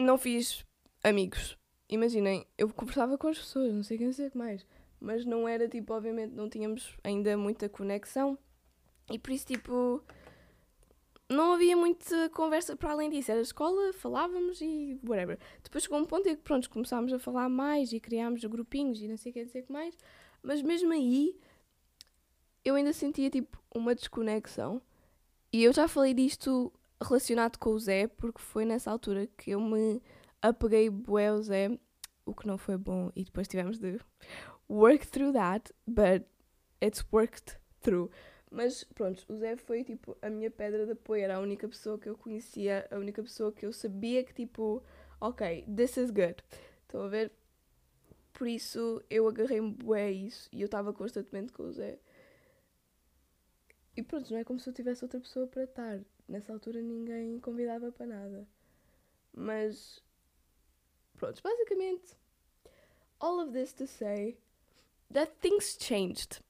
não 0.00 0.18
fiz 0.18 0.64
amigos. 1.02 1.56
Imaginem, 1.92 2.46
eu 2.56 2.70
conversava 2.70 3.18
com 3.18 3.28
as 3.28 3.38
pessoas, 3.38 3.70
não 3.70 3.82
sei 3.82 3.98
quem 3.98 4.08
dizer 4.08 4.32
mais, 4.34 4.66
mas 4.98 5.26
não 5.26 5.46
era 5.46 5.68
tipo, 5.68 5.92
obviamente, 5.92 6.32
não 6.32 6.48
tínhamos 6.48 6.96
ainda 7.04 7.36
muita 7.36 7.68
conexão 7.68 8.38
e 9.10 9.18
por 9.18 9.30
isso, 9.30 9.46
tipo, 9.46 10.02
não 11.28 11.52
havia 11.52 11.76
muita 11.76 12.30
conversa 12.30 12.74
para 12.74 12.92
além 12.92 13.10
disso. 13.10 13.30
Era 13.30 13.42
escola, 13.42 13.92
falávamos 13.92 14.58
e 14.62 14.98
whatever. 15.06 15.38
Depois 15.62 15.84
chegou 15.84 15.98
um 15.98 16.06
ponto 16.06 16.26
em 16.30 16.34
que, 16.34 16.40
pronto, 16.40 16.70
começámos 16.70 17.12
a 17.12 17.18
falar 17.18 17.50
mais 17.50 17.92
e 17.92 18.00
criámos 18.00 18.42
grupinhos 18.46 19.02
e 19.02 19.06
não 19.06 19.18
sei 19.18 19.28
o 19.28 19.34
que 19.34 19.44
dizer 19.44 19.64
que 19.64 19.72
mais, 19.72 19.94
mas 20.42 20.62
mesmo 20.62 20.94
aí 20.94 21.38
eu 22.64 22.74
ainda 22.74 22.94
sentia 22.94 23.28
tipo 23.28 23.62
uma 23.74 23.94
desconexão. 23.94 24.80
E 25.52 25.62
eu 25.62 25.74
já 25.74 25.86
falei 25.86 26.14
disto 26.14 26.72
relacionado 27.02 27.58
com 27.58 27.70
o 27.72 27.78
Zé, 27.78 28.06
porque 28.06 28.40
foi 28.40 28.64
nessa 28.64 28.90
altura 28.90 29.28
que 29.36 29.50
eu 29.50 29.60
me 29.60 30.00
apeguei 30.42 30.90
bué 30.90 31.28
ao 31.28 31.40
Zé, 31.40 31.78
o 32.26 32.34
que 32.34 32.46
não 32.46 32.58
foi 32.58 32.76
bom, 32.76 33.10
e 33.16 33.24
depois 33.24 33.48
tivemos 33.48 33.78
de 33.78 33.98
work 34.68 35.06
through 35.06 35.32
that, 35.32 35.72
but 35.86 36.26
it's 36.82 37.04
worked 37.12 37.58
through. 37.80 38.10
Mas 38.50 38.84
pronto, 38.84 39.24
o 39.28 39.36
Zé 39.36 39.56
foi 39.56 39.82
tipo 39.82 40.16
a 40.20 40.28
minha 40.28 40.50
pedra 40.50 40.84
de 40.84 40.92
apoio, 40.92 41.22
era 41.22 41.36
a 41.36 41.40
única 41.40 41.66
pessoa 41.66 41.98
que 41.98 42.08
eu 42.08 42.16
conhecia, 42.16 42.86
a 42.90 42.98
única 42.98 43.22
pessoa 43.22 43.50
que 43.50 43.64
eu 43.64 43.72
sabia 43.72 44.22
que 44.24 44.34
tipo, 44.34 44.82
ok, 45.20 45.64
this 45.74 45.96
is 45.96 46.10
good. 46.10 46.36
Estão 46.82 47.02
a 47.02 47.08
ver? 47.08 47.32
Por 48.32 48.46
isso 48.46 49.02
eu 49.08 49.26
agarrei-me 49.28 49.70
bué 49.70 50.04
a 50.04 50.10
isso 50.10 50.50
e 50.52 50.60
eu 50.60 50.66
estava 50.66 50.92
constantemente 50.92 51.52
com 51.52 51.62
o 51.62 51.72
Zé. 51.72 51.98
E 53.96 54.02
pronto, 54.02 54.30
não 54.30 54.38
é 54.40 54.44
como 54.44 54.58
se 54.58 54.68
eu 54.68 54.74
tivesse 54.74 55.04
outra 55.04 55.20
pessoa 55.20 55.46
para 55.46 55.64
estar. 55.64 56.00
Nessa 56.28 56.52
altura 56.52 56.80
ninguém 56.82 57.38
convidava 57.40 57.92
para 57.92 58.06
nada. 58.06 58.48
Mas 59.34 60.02
pronto, 61.22 61.42
basicamente 61.42 62.16
all 63.22 63.40
of 63.40 63.52
this 63.52 63.72
to 63.72 63.86
say 63.86 64.36
that 65.10 65.40
things 65.40 65.76
changed. 65.76 66.40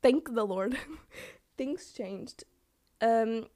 Thank 0.00 0.32
the 0.32 0.44
Lord. 0.44 0.78
things 1.56 1.92
changed. 1.92 2.44
Um, 3.00 3.46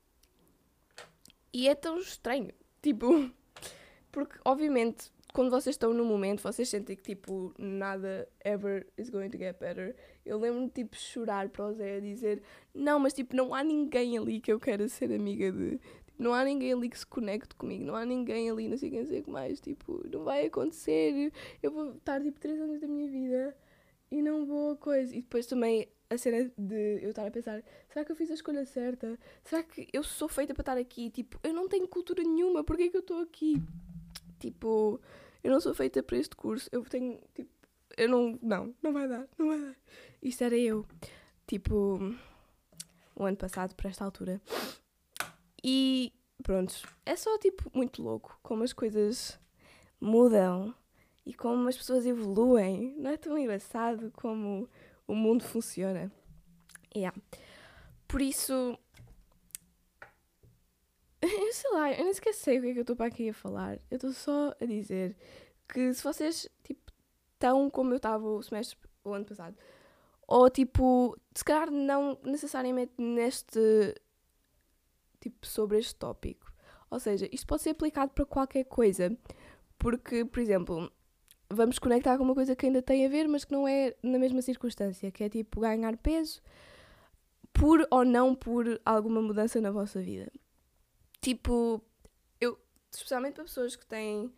e 1.52 1.68
é 1.68 1.74
tão 1.74 1.98
estranho. 1.98 2.52
Tipo, 2.82 3.30
porque 4.10 4.36
obviamente 4.44 5.12
quando 5.32 5.50
vocês 5.50 5.74
estão 5.74 5.92
no 5.92 6.04
momento, 6.04 6.42
vocês 6.42 6.66
sentem 6.68 6.96
que 6.96 7.02
tipo 7.02 7.54
nada 7.58 8.26
ever 8.42 8.86
is 8.96 9.10
going 9.10 9.28
to 9.28 9.36
get 9.38 9.58
better. 9.60 9.94
Eu 10.24 10.38
lembro-me 10.38 10.70
tipo 10.70 10.96
chorar 10.96 11.50
para 11.50 11.66
o 11.66 11.74
Zé 11.74 11.96
a 11.96 12.00
dizer: 12.00 12.42
Não, 12.74 12.98
mas 12.98 13.12
tipo, 13.12 13.36
não 13.36 13.54
há 13.54 13.62
ninguém 13.62 14.16
ali 14.16 14.40
que 14.40 14.50
eu 14.50 14.58
queira 14.58 14.88
ser 14.88 15.12
amiga 15.12 15.52
de. 15.52 15.78
Não 16.18 16.32
há 16.32 16.44
ninguém 16.44 16.72
ali 16.72 16.88
que 16.88 16.98
se 16.98 17.06
conecte 17.06 17.54
comigo, 17.54 17.84
não 17.84 17.94
há 17.94 18.04
ninguém 18.04 18.50
ali, 18.50 18.68
não 18.68 18.78
sei 18.78 18.90
quem 18.90 19.02
dizer 19.02 19.22
que 19.22 19.30
mais. 19.30 19.60
Tipo, 19.60 20.02
não 20.10 20.24
vai 20.24 20.46
acontecer. 20.46 21.32
Eu 21.62 21.70
vou 21.70 21.92
estar 21.96 22.22
tipo 22.22 22.40
3 22.40 22.60
anos 22.60 22.80
da 22.80 22.86
minha 22.86 23.08
vida 23.10 23.56
e 24.10 24.22
não 24.22 24.46
vou 24.46 24.72
a 24.72 24.76
coisa. 24.76 25.14
E 25.14 25.20
depois 25.20 25.46
também 25.46 25.88
a 26.08 26.16
cena 26.16 26.50
de 26.56 27.00
eu 27.02 27.10
estar 27.10 27.26
a 27.26 27.30
pensar: 27.30 27.62
será 27.88 28.04
que 28.04 28.12
eu 28.12 28.16
fiz 28.16 28.30
a 28.30 28.34
escolha 28.34 28.64
certa? 28.64 29.18
Será 29.44 29.62
que 29.62 29.88
eu 29.92 30.02
sou 30.02 30.28
feita 30.28 30.54
para 30.54 30.62
estar 30.62 30.78
aqui? 30.78 31.10
Tipo, 31.10 31.38
eu 31.42 31.52
não 31.52 31.68
tenho 31.68 31.86
cultura 31.88 32.22
nenhuma, 32.22 32.64
porquê 32.64 32.84
é 32.84 32.88
que 32.88 32.96
eu 32.96 33.00
estou 33.00 33.20
aqui? 33.20 33.62
Tipo 34.38 35.00
eu 35.46 35.52
não 35.52 35.60
sou 35.60 35.72
feita 35.72 36.02
para 36.02 36.18
este 36.18 36.34
curso, 36.34 36.68
eu 36.72 36.82
tenho, 36.82 37.20
tipo, 37.32 37.48
eu 37.96 38.08
não, 38.08 38.36
não, 38.42 38.74
não 38.82 38.92
vai 38.92 39.06
dar, 39.06 39.28
não 39.38 39.46
vai 39.46 39.60
dar. 39.60 39.76
Isto 40.20 40.42
era 40.42 40.56
eu, 40.56 40.84
tipo, 41.46 42.00
o 43.14 43.24
ano 43.24 43.36
passado, 43.36 43.72
para 43.76 43.88
esta 43.88 44.04
altura. 44.04 44.42
E 45.62 46.12
pronto, 46.42 46.74
é 47.04 47.16
só, 47.16 47.38
tipo, 47.38 47.70
muito 47.74 48.02
louco 48.02 48.38
como 48.42 48.62
as 48.62 48.72
coisas 48.72 49.38
mudam 50.00 50.74
e 51.24 51.34
como 51.34 51.68
as 51.68 51.76
pessoas 51.76 52.06
evoluem. 52.06 52.94
Não 52.98 53.10
é 53.10 53.16
tão 53.16 53.36
engraçado 53.38 54.12
como 54.12 54.68
o 55.06 55.14
mundo 55.14 55.44
funciona. 55.44 56.10
Yeah. 56.94 57.16
Por 58.08 58.22
isso, 58.22 58.78
eu 61.20 61.52
sei 61.52 61.70
lá, 61.72 61.92
eu 61.92 62.04
nem 62.04 62.14
sequer 62.14 62.34
sei 62.34 62.58
o 62.58 62.62
que 62.62 62.68
é 62.68 62.72
que 62.72 62.78
eu 62.78 62.82
estou 62.82 62.96
para 62.96 63.06
aqui 63.06 63.28
a 63.28 63.34
falar. 63.34 63.78
Eu 63.90 63.96
estou 63.96 64.12
só 64.12 64.54
a 64.60 64.64
dizer 64.64 65.16
que 65.68 65.92
se 65.92 66.02
vocês, 66.02 66.48
tipo, 66.62 66.92
estão 67.34 67.68
como 67.70 67.92
eu 67.92 67.96
estava 67.96 68.26
o 68.26 68.42
semestre, 68.42 68.78
o 69.04 69.12
ano 69.12 69.24
passado, 69.24 69.56
ou 70.26 70.50
tipo, 70.50 71.16
se 71.34 71.44
calhar 71.44 71.70
não 71.70 72.18
necessariamente 72.24 72.92
neste, 72.98 73.94
tipo, 75.20 75.46
sobre 75.46 75.78
este 75.78 75.94
tópico. 75.94 76.52
Ou 76.90 77.00
seja, 77.00 77.28
isto 77.32 77.46
pode 77.46 77.62
ser 77.62 77.70
aplicado 77.70 78.12
para 78.12 78.24
qualquer 78.24 78.64
coisa. 78.64 79.16
Porque, 79.78 80.24
por 80.24 80.40
exemplo, 80.40 80.90
vamos 81.50 81.78
conectar 81.78 82.16
com 82.16 82.24
uma 82.24 82.34
coisa 82.34 82.56
que 82.56 82.66
ainda 82.66 82.82
tem 82.82 83.04
a 83.04 83.08
ver, 83.08 83.28
mas 83.28 83.44
que 83.44 83.52
não 83.52 83.66
é 83.66 83.94
na 84.02 84.18
mesma 84.18 84.42
circunstância, 84.42 85.10
que 85.10 85.24
é 85.24 85.28
tipo 85.28 85.60
ganhar 85.60 85.96
peso 85.96 86.40
por 87.52 87.86
ou 87.90 88.04
não 88.04 88.34
por 88.34 88.80
alguma 88.84 89.22
mudança 89.22 89.60
na 89.60 89.70
vossa 89.70 90.00
vida. 90.00 90.30
Tipo, 91.20 91.82
eu, 92.40 92.58
especialmente 92.92 93.34
para 93.34 93.44
pessoas 93.44 93.74
que 93.76 93.86
têm 93.86 94.32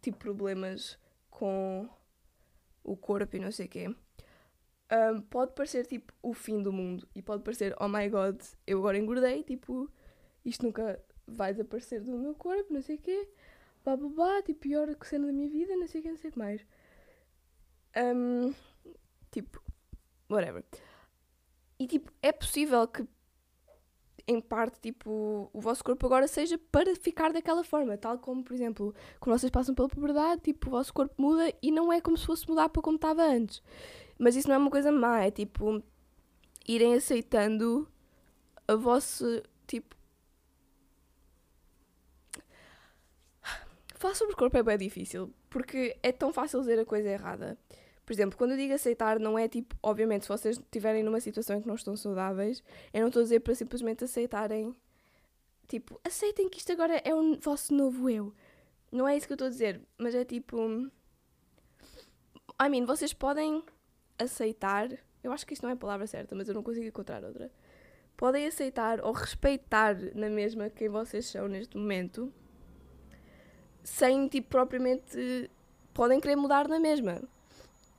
tipo 0.00 0.18
problemas 0.18 0.98
com 1.30 1.88
o 2.82 2.96
corpo 2.96 3.36
e 3.36 3.40
não 3.40 3.52
sei 3.52 3.66
o 3.66 3.68
quê, 3.68 3.96
um, 4.92 5.20
pode 5.22 5.52
parecer 5.54 5.86
tipo 5.86 6.12
o 6.22 6.32
fim 6.34 6.62
do 6.62 6.72
mundo 6.72 7.08
e 7.14 7.22
pode 7.22 7.42
parecer, 7.42 7.74
oh 7.80 7.88
my 7.88 8.08
god, 8.08 8.40
eu 8.66 8.78
agora 8.78 8.98
engordei, 8.98 9.42
tipo, 9.42 9.90
isto 10.44 10.64
nunca 10.64 11.00
vai 11.26 11.52
desaparecer 11.52 12.02
do 12.02 12.12
meu 12.18 12.34
corpo, 12.34 12.72
não 12.72 12.82
sei 12.82 12.96
o 12.96 13.00
quê, 13.00 13.28
blá 13.84 13.96
blá 13.96 14.08
blá, 14.08 14.42
tipo, 14.42 14.60
pior 14.60 14.94
que 14.94 15.06
cena 15.06 15.26
da 15.26 15.32
minha 15.32 15.48
vida, 15.48 15.76
não 15.76 15.86
sei 15.86 16.00
o 16.00 16.04
quê, 16.04 16.10
não 16.10 16.18
sei 16.18 16.30
o 16.30 16.32
que 16.32 16.38
mais. 16.38 16.66
Um, 17.96 18.52
tipo, 19.30 19.62
whatever. 20.28 20.64
E 21.78 21.86
tipo, 21.86 22.12
é 22.22 22.32
possível 22.32 22.86
que 22.86 23.06
em 24.26 24.40
parte, 24.40 24.80
tipo, 24.80 25.50
o 25.52 25.60
vosso 25.60 25.84
corpo 25.84 26.06
agora 26.06 26.26
seja 26.26 26.58
para 26.70 26.94
ficar 26.96 27.32
daquela 27.32 27.62
forma. 27.62 27.96
Tal 27.96 28.18
como, 28.18 28.42
por 28.42 28.54
exemplo, 28.54 28.94
quando 29.20 29.38
vocês 29.38 29.50
passam 29.50 29.74
pela 29.74 29.88
puberdade, 29.88 30.42
tipo, 30.42 30.68
o 30.68 30.70
vosso 30.70 30.92
corpo 30.92 31.14
muda 31.20 31.52
e 31.62 31.70
não 31.70 31.92
é 31.92 32.00
como 32.00 32.16
se 32.16 32.26
fosse 32.26 32.48
mudar 32.48 32.68
para 32.68 32.82
como 32.82 32.96
estava 32.96 33.22
antes. 33.22 33.62
Mas 34.18 34.36
isso 34.36 34.48
não 34.48 34.54
é 34.54 34.58
uma 34.58 34.70
coisa 34.70 34.90
má, 34.90 35.20
é 35.20 35.30
tipo, 35.30 35.82
irem 36.66 36.94
aceitando 36.94 37.88
a 38.66 38.74
vossa, 38.74 39.42
tipo... 39.66 39.94
Falar 43.96 44.14
sobre 44.14 44.34
o 44.34 44.36
corpo 44.36 44.56
é 44.56 44.62
bem 44.62 44.78
difícil, 44.78 45.32
porque 45.48 45.96
é 46.02 46.12
tão 46.12 46.32
fácil 46.32 46.60
dizer 46.60 46.78
a 46.78 46.84
coisa 46.84 47.08
errada. 47.08 47.58
Por 48.04 48.12
exemplo, 48.12 48.36
quando 48.36 48.50
eu 48.50 48.56
digo 48.58 48.74
aceitar, 48.74 49.18
não 49.18 49.38
é 49.38 49.48
tipo, 49.48 49.74
obviamente, 49.82 50.22
se 50.22 50.28
vocês 50.28 50.58
estiverem 50.58 51.02
numa 51.02 51.20
situação 51.20 51.56
em 51.56 51.62
que 51.62 51.68
não 51.68 51.74
estão 51.74 51.96
saudáveis, 51.96 52.62
eu 52.92 53.00
não 53.00 53.08
estou 53.08 53.20
a 53.20 53.22
dizer 53.22 53.40
para 53.40 53.54
simplesmente 53.54 54.04
aceitarem, 54.04 54.76
tipo, 55.66 55.98
aceitem 56.04 56.48
que 56.48 56.58
isto 56.58 56.70
agora 56.72 57.00
é 57.02 57.14
o 57.14 57.38
vosso 57.40 57.72
novo 57.72 58.10
eu. 58.10 58.34
Não 58.92 59.08
é 59.08 59.16
isso 59.16 59.26
que 59.26 59.32
eu 59.32 59.36
estou 59.36 59.46
a 59.46 59.50
dizer, 59.50 59.80
mas 59.96 60.14
é 60.14 60.24
tipo. 60.24 60.56
I 62.62 62.68
mean, 62.68 62.84
vocês 62.84 63.12
podem 63.12 63.64
aceitar, 64.18 64.88
eu 65.22 65.32
acho 65.32 65.46
que 65.46 65.54
isto 65.54 65.62
não 65.62 65.70
é 65.70 65.72
a 65.72 65.76
palavra 65.76 66.06
certa, 66.06 66.34
mas 66.34 66.46
eu 66.46 66.54
não 66.54 66.62
consigo 66.62 66.86
encontrar 66.86 67.24
outra. 67.24 67.50
Podem 68.16 68.46
aceitar 68.46 69.00
ou 69.00 69.12
respeitar 69.12 69.96
na 70.14 70.28
mesma 70.28 70.70
quem 70.70 70.88
vocês 70.88 71.26
são 71.26 71.48
neste 71.48 71.76
momento, 71.76 72.32
sem 73.82 74.28
tipo 74.28 74.50
propriamente. 74.50 75.50
Podem 75.94 76.20
querer 76.20 76.36
mudar 76.36 76.68
na 76.68 76.78
mesma 76.78 77.22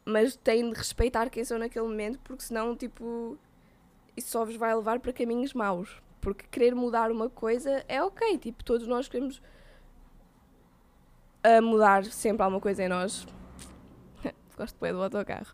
mas 0.05 0.35
têm 0.35 0.69
de 0.69 0.77
respeitar 0.77 1.29
quem 1.29 1.43
são 1.43 1.57
naquele 1.57 1.87
momento, 1.87 2.19
porque 2.19 2.43
senão, 2.43 2.75
tipo, 2.75 3.37
isso 4.15 4.29
só 4.29 4.45
vos 4.45 4.55
vai 4.55 4.73
levar 4.75 4.99
para 4.99 5.11
caminhos 5.11 5.53
maus. 5.53 6.01
Porque 6.21 6.45
querer 6.47 6.75
mudar 6.75 7.11
uma 7.11 7.29
coisa 7.29 7.83
é 7.87 8.01
ok, 8.01 8.37
tipo, 8.37 8.63
todos 8.63 8.87
nós 8.87 9.07
queremos 9.07 9.41
a 11.43 11.61
mudar 11.61 12.05
sempre 12.05 12.43
alguma 12.43 12.61
coisa 12.61 12.83
em 12.83 12.87
nós. 12.87 13.25
Gosto 14.55 14.79
bem 14.79 14.93
do 14.93 15.01
autocarro. 15.01 15.53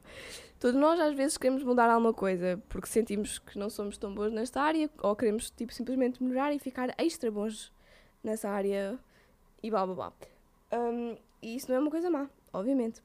Todos 0.60 0.80
nós 0.80 1.00
às 1.00 1.16
vezes 1.16 1.38
queremos 1.38 1.64
mudar 1.64 1.90
alguma 1.90 2.14
coisa 2.14 2.62
porque 2.70 2.88
sentimos 2.88 3.40
que 3.40 3.58
não 3.58 3.70
somos 3.70 3.98
tão 3.98 4.14
bons 4.14 4.32
nesta 4.32 4.62
área 4.62 4.90
ou 5.00 5.16
queremos 5.16 5.50
tipo, 5.50 5.74
simplesmente 5.74 6.22
melhorar 6.22 6.54
e 6.54 6.60
ficar 6.60 6.94
extra 7.00 7.32
bons 7.32 7.74
nessa 8.24 8.50
área 8.50 8.98
e 9.64 9.72
blá 9.72 9.86
blá 9.86 9.96
blá. 9.96 10.14
Um, 10.72 11.18
e 11.42 11.56
isso 11.56 11.68
não 11.68 11.78
é 11.78 11.80
uma 11.80 11.90
coisa 11.90 12.12
má, 12.12 12.30
obviamente 12.54 13.02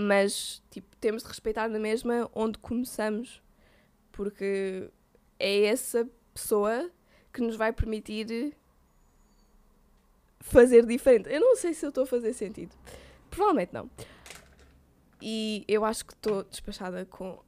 mas 0.00 0.62
tipo, 0.70 0.94
temos 0.98 1.24
de 1.24 1.28
respeitar 1.28 1.66
na 1.66 1.78
mesma 1.80 2.30
onde 2.32 2.56
começamos, 2.58 3.42
porque 4.12 4.88
é 5.40 5.64
essa 5.64 6.08
pessoa 6.32 6.88
que 7.32 7.40
nos 7.40 7.56
vai 7.56 7.72
permitir 7.72 8.56
fazer 10.38 10.86
diferente. 10.86 11.28
Eu 11.28 11.40
não 11.40 11.56
sei 11.56 11.74
se 11.74 11.84
eu 11.84 11.88
estou 11.88 12.04
a 12.04 12.06
fazer 12.06 12.32
sentido. 12.32 12.76
Provavelmente 13.28 13.74
não. 13.74 13.90
E 15.20 15.64
eu 15.66 15.84
acho 15.84 16.06
que 16.06 16.12
estou 16.12 16.44
despachada 16.44 17.04
com 17.04 17.42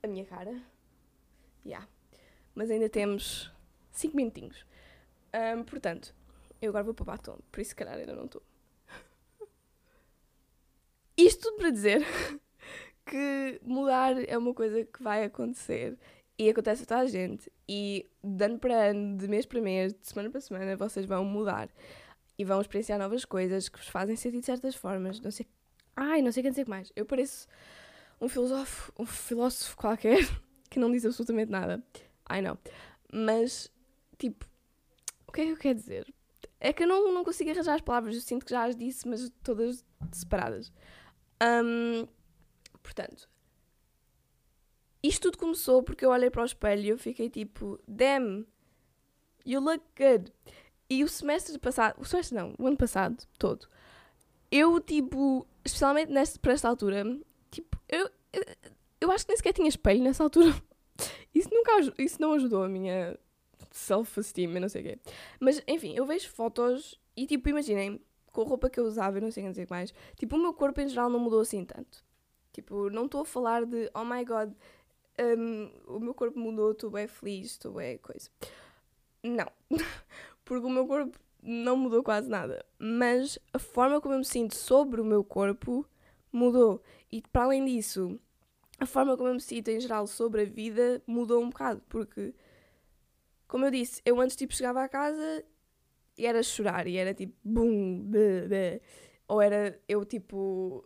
a 0.00 0.06
minha 0.06 0.24
cara. 0.24 0.62
Yeah. 1.66 1.88
Mas 2.54 2.70
ainda 2.70 2.88
temos 2.88 3.52
5 3.90 4.16
minutinhos. 4.16 4.64
Um, 5.34 5.64
portanto, 5.64 6.14
eu 6.62 6.68
agora 6.68 6.84
vou 6.84 6.94
para 6.94 7.02
o 7.02 7.06
batom, 7.06 7.38
por 7.50 7.60
isso 7.60 7.70
se 7.70 7.74
calhar 7.74 7.96
ainda 7.96 8.14
não 8.14 8.26
estou. 8.26 8.42
Isto 11.18 11.48
tudo 11.48 11.56
para 11.56 11.70
dizer 11.70 12.06
que 13.04 13.60
mudar 13.64 14.14
é 14.28 14.38
uma 14.38 14.54
coisa 14.54 14.84
que 14.84 15.02
vai 15.02 15.24
acontecer 15.24 15.98
e 16.38 16.48
acontece 16.48 16.84
a 16.84 16.86
toda 16.86 17.00
a 17.00 17.06
gente. 17.06 17.50
E 17.68 18.08
de 18.22 18.44
ano 18.44 18.56
para 18.56 18.90
ano, 18.90 19.18
de 19.18 19.26
mês 19.26 19.44
para 19.44 19.60
mês, 19.60 19.92
de 19.92 20.06
semana 20.06 20.30
para 20.30 20.40
semana, 20.40 20.76
vocês 20.76 21.04
vão 21.04 21.24
mudar 21.24 21.68
e 22.38 22.44
vão 22.44 22.60
experienciar 22.60 23.00
novas 23.00 23.24
coisas 23.24 23.68
que 23.68 23.78
vos 23.78 23.88
fazem 23.88 24.14
sentir 24.14 24.38
de 24.38 24.46
certas 24.46 24.76
formas. 24.76 25.18
Não 25.18 25.32
sei. 25.32 25.44
Ai, 25.96 26.22
não 26.22 26.30
sei 26.30 26.40
quem 26.40 26.52
dizer 26.52 26.68
mais. 26.68 26.92
Eu 26.94 27.04
pareço 27.04 27.48
um 28.20 28.28
filósofo, 28.28 28.92
um 28.96 29.04
filósofo 29.04 29.76
qualquer 29.76 30.20
que 30.70 30.78
não 30.78 30.88
diz 30.92 31.04
absolutamente 31.04 31.50
nada. 31.50 31.82
Ai 32.26 32.42
não. 32.42 32.56
Mas, 33.12 33.72
tipo, 34.16 34.46
o 35.26 35.32
que 35.32 35.40
é 35.40 35.44
que 35.46 35.50
eu 35.50 35.56
quero 35.56 35.78
dizer? 35.80 36.14
É 36.60 36.72
que 36.72 36.84
eu 36.84 36.86
não, 36.86 37.12
não 37.12 37.24
consigo 37.24 37.50
arranjar 37.50 37.74
as 37.74 37.80
palavras, 37.80 38.14
eu 38.14 38.20
sinto 38.20 38.46
que 38.46 38.52
já 38.52 38.64
as 38.64 38.76
disse, 38.76 39.08
mas 39.08 39.28
todas 39.42 39.84
separadas. 40.12 40.72
Um, 41.42 42.06
portanto, 42.82 43.28
isto 45.02 45.22
tudo 45.22 45.38
começou 45.38 45.82
porque 45.82 46.04
eu 46.04 46.10
olhei 46.10 46.30
para 46.30 46.42
o 46.42 46.46
espelho 46.46 46.82
e 46.82 46.88
eu 46.88 46.98
fiquei 46.98 47.30
tipo, 47.30 47.78
damn, 47.86 48.46
you 49.44 49.60
look 49.60 49.82
good. 49.96 50.32
E 50.90 51.04
o 51.04 51.08
semestre 51.08 51.58
passado, 51.58 52.00
o 52.00 52.04
semestre 52.04 52.36
não, 52.36 52.54
o 52.58 52.66
ano 52.66 52.76
passado 52.76 53.16
todo, 53.38 53.68
eu 54.50 54.80
tipo, 54.80 55.46
especialmente 55.64 56.10
neste, 56.10 56.38
para 56.38 56.52
esta 56.52 56.68
altura, 56.68 57.04
tipo, 57.50 57.78
eu, 57.88 58.10
eu, 58.32 58.44
eu 59.00 59.10
acho 59.10 59.24
que 59.24 59.30
nem 59.30 59.36
sequer 59.36 59.52
tinha 59.52 59.68
espelho 59.68 60.02
nessa 60.02 60.22
altura. 60.22 60.54
Isso, 61.34 61.48
nunca, 61.52 61.70
isso 61.98 62.20
não 62.20 62.32
ajudou 62.32 62.64
a 62.64 62.68
minha 62.68 63.16
self-esteem, 63.70 64.48
não 64.58 64.68
sei 64.68 64.80
o 64.80 64.84
quê. 64.84 64.98
Mas, 65.38 65.62
enfim, 65.68 65.94
eu 65.94 66.04
vejo 66.04 66.28
fotos 66.28 66.98
e, 67.16 67.26
tipo, 67.26 67.48
imaginem, 67.48 68.00
com 68.38 68.42
a 68.42 68.48
roupa 68.48 68.70
que 68.70 68.78
eu 68.78 68.84
usava, 68.84 69.16
eu 69.16 69.22
não 69.22 69.32
sei 69.32 69.48
o 69.48 69.52
que 69.52 69.66
mais, 69.68 69.92
tipo, 70.16 70.36
o 70.36 70.38
meu 70.38 70.54
corpo 70.54 70.80
em 70.80 70.88
geral 70.88 71.10
não 71.10 71.18
mudou 71.18 71.40
assim 71.40 71.64
tanto. 71.64 72.04
Tipo, 72.52 72.88
não 72.88 73.06
estou 73.06 73.22
a 73.22 73.24
falar 73.24 73.66
de, 73.66 73.90
oh 73.92 74.04
my 74.04 74.24
god, 74.24 74.52
um, 75.20 75.70
o 75.88 75.98
meu 75.98 76.14
corpo 76.14 76.38
mudou, 76.38 76.70
estou 76.70 76.88
bem 76.88 77.08
feliz, 77.08 77.52
estou 77.52 77.72
bem 77.72 77.98
coisa. 77.98 78.30
Não. 79.24 79.50
Porque 80.44 80.64
o 80.64 80.70
meu 80.70 80.86
corpo 80.86 81.18
não 81.42 81.76
mudou 81.76 82.02
quase 82.02 82.28
nada. 82.28 82.64
Mas 82.78 83.40
a 83.52 83.58
forma 83.58 84.00
como 84.00 84.14
eu 84.14 84.18
me 84.18 84.24
sinto 84.24 84.54
sobre 84.54 85.00
o 85.00 85.04
meu 85.04 85.24
corpo 85.24 85.84
mudou. 86.32 86.80
E 87.10 87.20
para 87.20 87.42
além 87.42 87.64
disso, 87.64 88.20
a 88.78 88.86
forma 88.86 89.16
como 89.16 89.30
eu 89.30 89.34
me 89.34 89.40
sinto 89.40 89.68
em 89.68 89.80
geral 89.80 90.06
sobre 90.06 90.42
a 90.42 90.44
vida 90.44 91.02
mudou 91.08 91.42
um 91.42 91.50
bocado, 91.50 91.82
porque, 91.88 92.32
como 93.48 93.64
eu 93.64 93.70
disse, 93.72 94.00
eu 94.04 94.20
antes 94.20 94.36
tipo 94.36 94.54
chegava 94.54 94.82
à 94.82 94.88
casa 94.88 95.44
e 96.18 96.26
era 96.26 96.42
chorar, 96.42 96.86
e 96.86 96.96
era 96.96 97.14
tipo, 97.14 97.34
bum, 97.44 98.02
bleh, 98.04 98.46
bleh. 98.48 98.80
ou 99.28 99.40
era 99.40 99.80
eu 99.88 100.04
tipo 100.04 100.84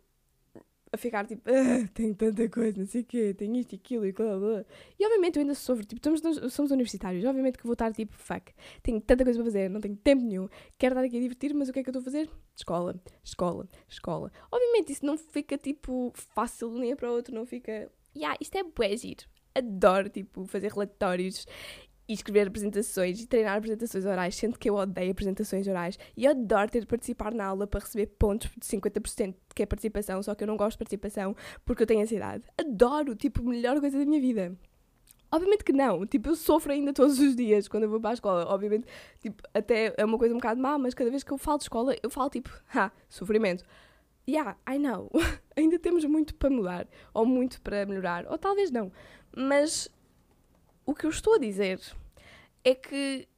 a 0.93 0.97
ficar 0.99 1.27
tipo, 1.27 1.43
ah, 1.49 1.89
tenho 1.95 2.15
tanta 2.15 2.47
coisa, 2.51 2.79
não 2.79 2.87
sei 2.87 3.01
o 3.01 3.05
quê, 3.05 3.33
tenho 3.33 3.57
isto 3.57 3.73
e 3.73 3.77
aquilo 3.77 4.05
e 4.05 4.13
blá 4.13 4.39
blá. 4.39 4.65
E 4.99 5.07
obviamente 5.07 5.37
eu 5.37 5.41
ainda 5.41 5.55
sofro, 5.55 5.87
tipo, 5.87 5.97
estamos, 6.07 6.53
somos 6.53 6.71
universitários, 6.71 7.25
obviamente 7.25 7.57
que 7.57 7.65
vou 7.65 7.73
estar 7.73 7.91
tipo, 7.95 8.15
fuck, 8.15 8.53
tenho 8.83 9.01
tanta 9.01 9.25
coisa 9.25 9.39
para 9.39 9.47
fazer, 9.47 9.71
não 9.71 9.81
tenho 9.81 9.97
tempo 9.97 10.23
nenhum, 10.23 10.49
quero 10.79 10.93
estar 10.93 11.07
aqui 11.07 11.17
a 11.17 11.21
divertir, 11.21 11.55
mas 11.55 11.71
o 11.71 11.73
que 11.73 11.81
é 11.81 11.83
que 11.83 11.89
eu 11.89 11.93
estou 11.93 12.03
a 12.03 12.05
fazer? 12.05 12.29
Escola, 12.55 13.01
escola, 13.25 13.67
escola. 13.89 14.31
Obviamente 14.51 14.93
isso 14.93 15.07
não 15.07 15.17
fica 15.17 15.57
tipo 15.57 16.13
fácil 16.15 16.69
de 16.71 16.77
um 16.77 16.81
dia 16.83 16.95
para 16.95 17.11
o 17.11 17.15
outro, 17.15 17.35
não 17.35 17.47
fica, 17.47 17.91
yeah, 18.15 18.37
isto 18.39 18.55
é 18.59 18.63
bué 18.63 18.95
giro. 18.95 19.25
Adoro, 19.55 20.11
tipo, 20.11 20.47
fazer 20.47 20.73
relatórios 20.73 21.47
e 22.13 22.15
escrever 22.15 22.47
apresentações 22.47 23.21
e 23.21 23.27
treinar 23.27 23.57
apresentações 23.57 24.05
orais, 24.05 24.37
sendo 24.37 24.59
que 24.59 24.69
eu 24.69 24.75
odeio 24.75 25.11
apresentações 25.11 25.67
orais 25.67 25.99
e 26.15 26.27
adoro 26.27 26.71
ter 26.71 26.81
de 26.81 26.87
participar 26.87 27.33
na 27.33 27.47
aula 27.47 27.67
para 27.67 27.81
receber 27.81 28.07
pontos 28.07 28.51
de 28.51 28.67
50% 28.67 29.35
que 29.55 29.63
é 29.63 29.67
participação, 29.67 30.23
só 30.23 30.35
que 30.35 30.45
eu 30.45 30.47
não 30.47 30.57
gosto 30.57 30.73
de 30.73 30.79
participação 30.79 31.35
porque 31.65 31.83
eu 31.83 31.87
tenho 31.87 32.03
ansiedade. 32.03 32.45
Adoro, 32.59 33.17
tipo, 33.17 33.43
melhor 33.43 33.81
coisa 33.81 33.99
da 33.99 34.05
minha 34.05 34.21
vida. 34.21 34.55
Obviamente 35.31 35.65
que 35.65 35.73
não, 35.73 36.07
tipo, 36.07 36.29
eu 36.29 36.37
sofro 36.37 36.73
ainda 36.73 36.93
todos 36.93 37.19
os 37.19 37.35
dias 37.35 37.67
quando 37.67 37.85
eu 37.85 37.89
vou 37.89 37.99
para 37.99 38.11
a 38.11 38.15
escola. 38.15 38.45
Obviamente, 38.49 38.87
tipo, 39.19 39.43
até 39.55 39.95
é 39.97 40.05
uma 40.05 40.19
coisa 40.19 40.35
um 40.35 40.39
bocado 40.39 40.61
má, 40.61 40.77
mas 40.77 40.93
cada 40.93 41.09
vez 41.09 41.23
que 41.23 41.33
eu 41.33 41.39
falo 41.39 41.57
de 41.57 41.65
escola, 41.65 41.97
eu 42.03 42.11
falo 42.11 42.29
tipo, 42.29 42.51
ha, 42.75 42.93
sofrimento. 43.09 43.65
Yeah, 44.29 44.57
I 44.69 44.79
know. 44.79 45.11
ainda 45.57 45.79
temos 45.79 46.05
muito 46.05 46.35
para 46.35 46.51
mudar, 46.51 46.87
ou 47.15 47.25
muito 47.25 47.63
para 47.63 47.87
melhorar, 47.87 48.27
ou 48.31 48.37
talvez 48.37 48.71
não. 48.71 48.93
Mas 49.35 49.89
o 50.85 50.95
que 50.95 51.07
eu 51.07 51.11
estou 51.11 51.35
a 51.35 51.39
dizer 51.39 51.81
é 52.65 52.75
que 52.75 53.29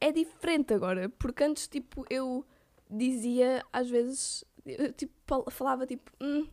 é 0.00 0.12
diferente 0.12 0.74
agora, 0.74 1.08
porque 1.08 1.44
antes, 1.44 1.66
tipo, 1.68 2.04
eu 2.10 2.44
dizia, 2.90 3.64
às 3.72 3.88
vezes, 3.88 4.44
eu, 4.64 4.92
tipo, 4.92 5.50
falava 5.50 5.86
tipo, 5.86 6.10
hum, 6.20 6.46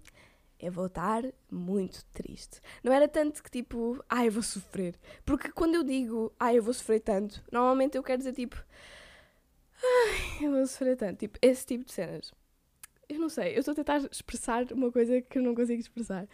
eu 0.59 0.71
vou 0.71 0.85
estar 0.85 1.23
muito 1.51 2.05
triste. 2.13 2.61
Não 2.83 2.93
era 2.93 3.07
tanto 3.07 3.43
que 3.43 3.51
tipo, 3.51 4.03
ai, 4.09 4.23
ah, 4.23 4.25
eu 4.27 4.31
vou 4.31 4.43
sofrer. 4.43 4.95
Porque 5.25 5.51
quando 5.51 5.75
eu 5.75 5.83
digo, 5.83 6.33
ai, 6.39 6.53
ah, 6.53 6.55
eu 6.57 6.63
vou 6.63 6.73
sofrer 6.73 7.01
tanto, 7.01 7.43
normalmente 7.51 7.97
eu 7.97 8.03
quero 8.03 8.19
dizer 8.19 8.33
tipo, 8.33 8.55
ai, 9.75 10.45
eu 10.45 10.51
vou 10.51 10.65
sofrer 10.67 10.95
tanto. 10.95 11.19
Tipo, 11.19 11.37
esse 11.41 11.65
tipo 11.65 11.83
de 11.85 11.91
cenas. 11.91 12.33
Eu 13.09 13.19
não 13.19 13.29
sei, 13.29 13.55
eu 13.55 13.59
estou 13.59 13.73
a 13.73 13.75
tentar 13.75 13.97
expressar 14.09 14.71
uma 14.71 14.91
coisa 14.91 15.21
que 15.21 15.37
eu 15.37 15.43
não 15.43 15.53
consigo 15.53 15.79
expressar. 15.79 16.27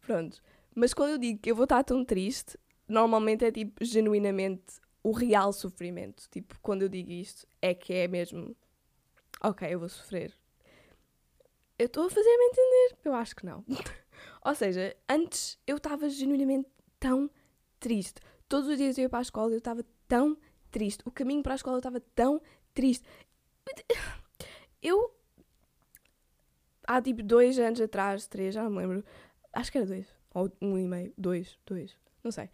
Pronto. 0.00 0.42
Mas 0.74 0.94
quando 0.94 1.10
eu 1.10 1.18
digo 1.18 1.38
que 1.38 1.50
eu 1.50 1.54
vou 1.54 1.64
estar 1.64 1.84
tão 1.84 2.04
triste, 2.04 2.58
normalmente 2.88 3.44
é 3.44 3.52
tipo 3.52 3.84
genuinamente 3.84 4.80
o 5.04 5.12
real 5.12 5.52
sofrimento. 5.52 6.26
Tipo, 6.30 6.58
quando 6.60 6.82
eu 6.82 6.88
digo 6.88 7.10
isto, 7.10 7.46
é 7.60 7.74
que 7.74 7.92
é 7.92 8.08
mesmo. 8.08 8.56
Ok, 9.40 9.68
eu 9.72 9.78
vou 9.78 9.88
sofrer. 9.88 10.32
Eu 11.78 11.86
estou 11.86 12.06
a 12.06 12.10
fazer-me 12.10 12.44
entender? 12.44 12.96
Eu 13.04 13.14
acho 13.14 13.36
que 13.36 13.44
não. 13.44 13.62
Ou 14.44 14.54
seja, 14.54 14.96
antes 15.08 15.58
eu 15.66 15.76
estava 15.76 16.08
genuinamente 16.08 16.68
tão 16.98 17.30
triste. 17.78 18.20
Todos 18.48 18.68
os 18.68 18.78
dias 18.78 18.96
eu 18.96 19.02
ia 19.02 19.08
para 19.08 19.18
a 19.18 19.22
escola 19.22 19.50
e 19.50 19.54
eu 19.54 19.58
estava 19.58 19.84
tão 20.08 20.38
triste. 20.70 21.02
O 21.04 21.10
caminho 21.10 21.42
para 21.42 21.52
a 21.52 21.56
escola 21.56 21.76
eu 21.76 21.80
estava 21.80 22.00
tão 22.00 22.40
triste. 22.72 23.06
Eu. 24.80 25.14
Há 26.86 27.00
tipo 27.02 27.22
dois 27.22 27.58
anos 27.58 27.80
atrás, 27.80 28.26
três, 28.26 28.54
já 28.54 28.62
não 28.62 28.70
me 28.70 28.78
lembro. 28.78 29.04
Acho 29.52 29.70
que 29.70 29.78
era 29.78 29.86
dois. 29.86 30.06
Ou 30.32 30.50
um 30.62 30.78
e 30.78 30.86
meio. 30.86 31.12
Dois, 31.16 31.58
dois. 31.66 31.96
Não 32.22 32.30
sei. 32.30 32.48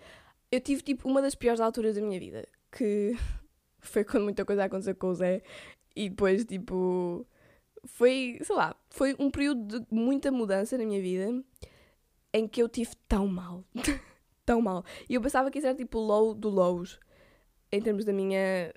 Eu 0.50 0.60
tive 0.60 0.82
tipo 0.82 1.08
uma 1.08 1.22
das 1.22 1.34
piores 1.34 1.60
alturas 1.60 1.94
da 1.94 2.02
minha 2.02 2.18
vida. 2.18 2.46
Que 2.70 3.16
foi 3.80 4.04
quando 4.04 4.24
muita 4.24 4.44
coisa 4.44 4.64
aconteceu 4.64 4.94
com 4.94 5.08
o 5.08 5.14
Zé. 5.14 5.42
E 5.94 6.08
depois, 6.08 6.44
tipo. 6.44 7.26
Foi, 7.84 8.38
sei 8.42 8.56
lá, 8.56 8.76
foi 8.90 9.16
um 9.18 9.30
período 9.30 9.80
de 9.80 9.86
muita 9.90 10.30
mudança 10.30 10.76
na 10.76 10.84
minha 10.84 11.00
vida 11.00 11.42
em 12.32 12.46
que 12.46 12.62
eu 12.62 12.68
tive 12.68 12.90
tão 13.08 13.26
mal. 13.26 13.64
tão 14.44 14.60
mal. 14.60 14.84
E 15.08 15.14
eu 15.14 15.20
pensava 15.20 15.50
que 15.50 15.58
isso 15.58 15.66
era 15.66 15.76
tipo 15.76 15.98
low 15.98 16.34
do 16.34 16.48
lows 16.48 16.98
em 17.72 17.80
termos 17.80 18.04
da 18.04 18.12
minha 18.12 18.72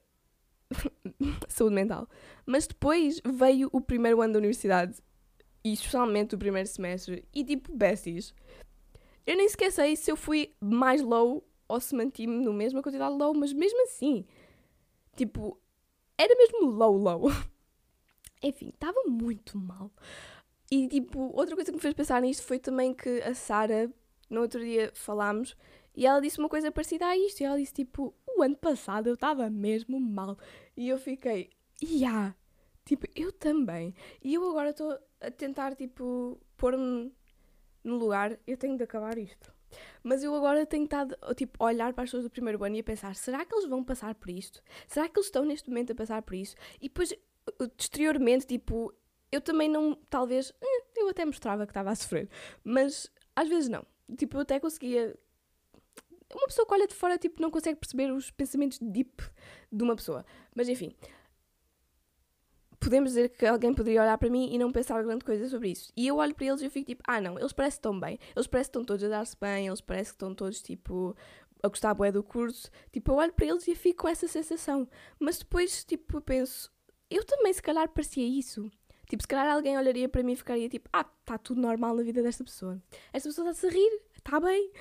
saúde 1.48 1.76
mental. 1.76 2.08
Mas 2.46 2.68
depois 2.68 3.22
veio 3.26 3.70
o 3.72 3.82
primeiro 3.82 4.22
ano 4.22 4.34
da 4.34 4.40
universidade 4.40 5.02
e 5.64 5.74
especialmente 5.74 6.36
o 6.36 6.38
primeiro 6.38 6.68
semestre 6.68 7.26
e 7.34 7.44
tipo 7.44 7.76
besties. 7.76 8.34
Eu 9.26 9.38
nem 9.38 9.48
sequer 9.48 9.72
sei 9.72 9.96
se 9.96 10.12
eu 10.12 10.18
fui 10.18 10.54
mais 10.60 11.02
low 11.02 11.44
ou 11.74 11.80
se 11.80 11.96
mantive-me 11.96 12.44
no 12.44 12.54
mesma 12.54 12.82
quantidade 12.82 13.16
low, 13.16 13.34
mas 13.34 13.52
mesmo 13.52 13.82
assim, 13.84 14.26
tipo, 15.16 15.60
era 16.18 16.36
mesmo 16.36 16.68
low, 16.68 16.96
low. 16.96 17.24
Enfim, 18.42 18.70
estava 18.70 19.04
muito 19.08 19.58
mal. 19.58 19.92
E, 20.70 20.88
tipo, 20.88 21.20
outra 21.36 21.56
coisa 21.56 21.72
que 21.72 21.76
me 21.76 21.82
fez 21.82 21.94
pensar 21.94 22.22
nisto 22.22 22.44
foi 22.44 22.60
também 22.60 22.94
que 22.94 23.22
a 23.22 23.34
Sara, 23.34 23.92
no 24.30 24.42
outro 24.42 24.60
dia 24.60 24.92
falámos, 24.94 25.56
e 25.96 26.06
ela 26.06 26.20
disse 26.20 26.40
uma 26.40 26.50
coisa 26.50 26.72
parecida 26.72 27.06
a 27.06 27.18
isto. 27.18 27.42
E 27.42 27.46
ela 27.46 27.58
disse, 27.58 27.74
tipo, 27.74 28.14
o 28.28 28.42
ano 28.42 28.56
passado 28.56 29.08
eu 29.08 29.14
estava 29.14 29.50
mesmo 29.50 30.00
mal. 30.00 30.38
E 30.76 30.90
eu 30.90 30.98
fiquei, 30.98 31.52
yeah, 31.82 32.36
tipo, 32.86 33.08
eu 33.16 33.32
também. 33.32 33.96
E 34.24 34.34
eu 34.34 34.48
agora 34.50 34.72
estou 34.72 34.98
a 35.22 35.32
tentar, 35.32 35.76
tipo, 35.76 36.40
pôr-me 36.58 37.12
no 37.84 37.98
lugar, 37.98 38.38
eu 38.46 38.58
tenho 38.58 38.78
de 38.78 38.84
acabar 38.84 39.18
isto. 39.18 39.54
Mas 40.04 40.24
eu 40.24 40.34
agora 40.36 40.66
tenho 40.66 40.86
estado 40.86 41.16
tipo, 41.36 41.64
a 41.64 41.68
olhar 41.68 41.94
para 41.94 42.04
as 42.04 42.10
pessoas 42.10 42.24
do 42.24 42.30
primeiro 42.30 42.64
ano 42.64 42.76
e 42.76 42.80
a 42.80 42.84
pensar: 42.84 43.16
será 43.16 43.46
que 43.46 43.54
eles 43.54 43.68
vão 43.68 43.84
passar 43.84 44.16
por 44.16 44.30
isto? 44.30 44.62
Será 44.88 45.08
que 45.08 45.18
eles 45.18 45.28
estão 45.28 45.46
neste 45.46 45.70
momento 45.70 45.92
a 45.92 45.96
passar 45.96 46.22
por 46.22 46.36
isso? 46.36 46.56
E 46.82 46.88
depois, 46.88 47.14
exteriormente, 47.78 48.46
tipo, 48.46 48.94
eu 49.32 49.42
também 49.42 49.70
não. 49.70 49.96
Talvez. 50.10 50.54
Hum, 50.62 50.82
eu 50.96 51.10
até 51.10 51.26
mostrava 51.26 51.66
que 51.66 51.72
estava 51.72 51.92
a 51.92 51.96
sofrer. 51.96 52.30
Mas 52.64 53.12
às 53.36 53.48
vezes 53.48 53.70
não. 53.70 53.86
Tipo, 54.18 54.38
eu 54.38 54.42
até 54.42 54.60
conseguia. 54.60 55.18
Uma 56.34 56.48
pessoa 56.48 56.66
que 56.66 56.74
olha 56.74 56.88
de 56.88 56.96
fora, 56.96 57.18
tipo, 57.18 57.42
não 57.42 57.52
consegue 57.52 57.80
perceber 57.80 58.12
os 58.12 58.32
pensamentos 58.32 58.80
deep 58.82 59.24
de 59.72 59.84
uma 59.84 59.96
pessoa. 59.96 60.26
Mas 60.56 60.68
enfim 60.68 60.96
podemos 62.84 63.12
dizer 63.12 63.30
que 63.30 63.46
alguém 63.46 63.74
poderia 63.74 64.02
olhar 64.02 64.18
para 64.18 64.30
mim 64.30 64.50
e 64.52 64.58
não 64.58 64.72
pensar 64.72 65.02
grande 65.04 65.24
coisa 65.24 65.48
sobre 65.48 65.70
isso. 65.70 65.92
E 65.96 66.08
eu 66.08 66.18
olho 66.18 66.36
para 66.36 66.46
eles 66.46 66.62
e 66.62 66.66
eu 66.66 66.72
fico 66.72 66.88
tipo, 66.88 67.04
ah 67.08 67.22
não, 67.22 67.40
eles 67.40 67.54
parecem 67.54 67.82
tão 67.82 68.00
bem, 68.00 68.20
eles 68.36 68.48
parecem 68.48 68.72
que 68.72 68.78
estão 68.78 68.84
todos 68.86 69.04
a 69.04 69.08
dar-se 69.08 69.36
bem, 69.40 69.68
eles 69.68 69.82
parecem 69.82 70.12
que 70.12 70.16
estão 70.16 70.36
todos 70.36 70.62
tipo 70.62 71.16
a 71.64 71.70
gostar 71.70 71.94
bué 71.94 72.12
do 72.12 72.22
curso, 72.22 72.70
tipo, 72.92 73.12
eu 73.12 73.16
olho 73.16 73.32
para 73.32 73.46
eles 73.46 73.66
e 73.70 73.74
fico 73.74 74.02
com 74.02 74.10
essa 74.10 74.28
sensação. 74.28 74.88
Mas 75.18 75.40
depois, 75.40 75.86
tipo, 75.86 76.20
penso, 76.20 76.70
eu 77.10 77.24
também 77.24 77.54
se 77.54 77.62
calhar 77.62 77.88
parecia 77.88 78.28
isso. 78.28 78.70
Tipo, 79.08 79.24
se 79.24 79.28
calhar 79.28 79.48
alguém 79.48 79.78
olharia 79.78 80.10
para 80.10 80.24
mim 80.24 80.34
e 80.34 80.36
ficaria 80.36 80.68
tipo, 80.68 80.90
ah, 80.92 81.06
está 81.22 81.38
tudo 81.38 81.62
normal 81.62 81.96
na 81.96 82.04
vida 82.04 82.22
desta 82.22 82.44
pessoa. 82.44 82.82
Esta 83.14 83.30
pessoa 83.30 83.50
está-se 83.50 83.68
a 83.68 83.70
rir, 83.70 84.02
está 84.16 84.40
bem. 84.42 84.72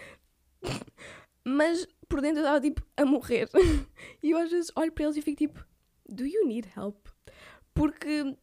Mas 1.44 1.86
por 2.08 2.20
dentro 2.20 2.40
eu 2.40 2.44
estava 2.44 2.60
tipo 2.60 2.82
a 2.96 3.04
morrer. 3.04 3.48
e 4.22 4.30
eu 4.30 4.38
às 4.38 4.50
vezes 4.50 4.72
olho 4.74 4.90
para 4.90 5.04
eles 5.04 5.16
e 5.16 5.22
fico 5.22 5.38
tipo, 5.38 5.64
do 6.08 6.26
you 6.26 6.46
need 6.46 6.68
help? 6.76 7.11
Porque 7.74 8.36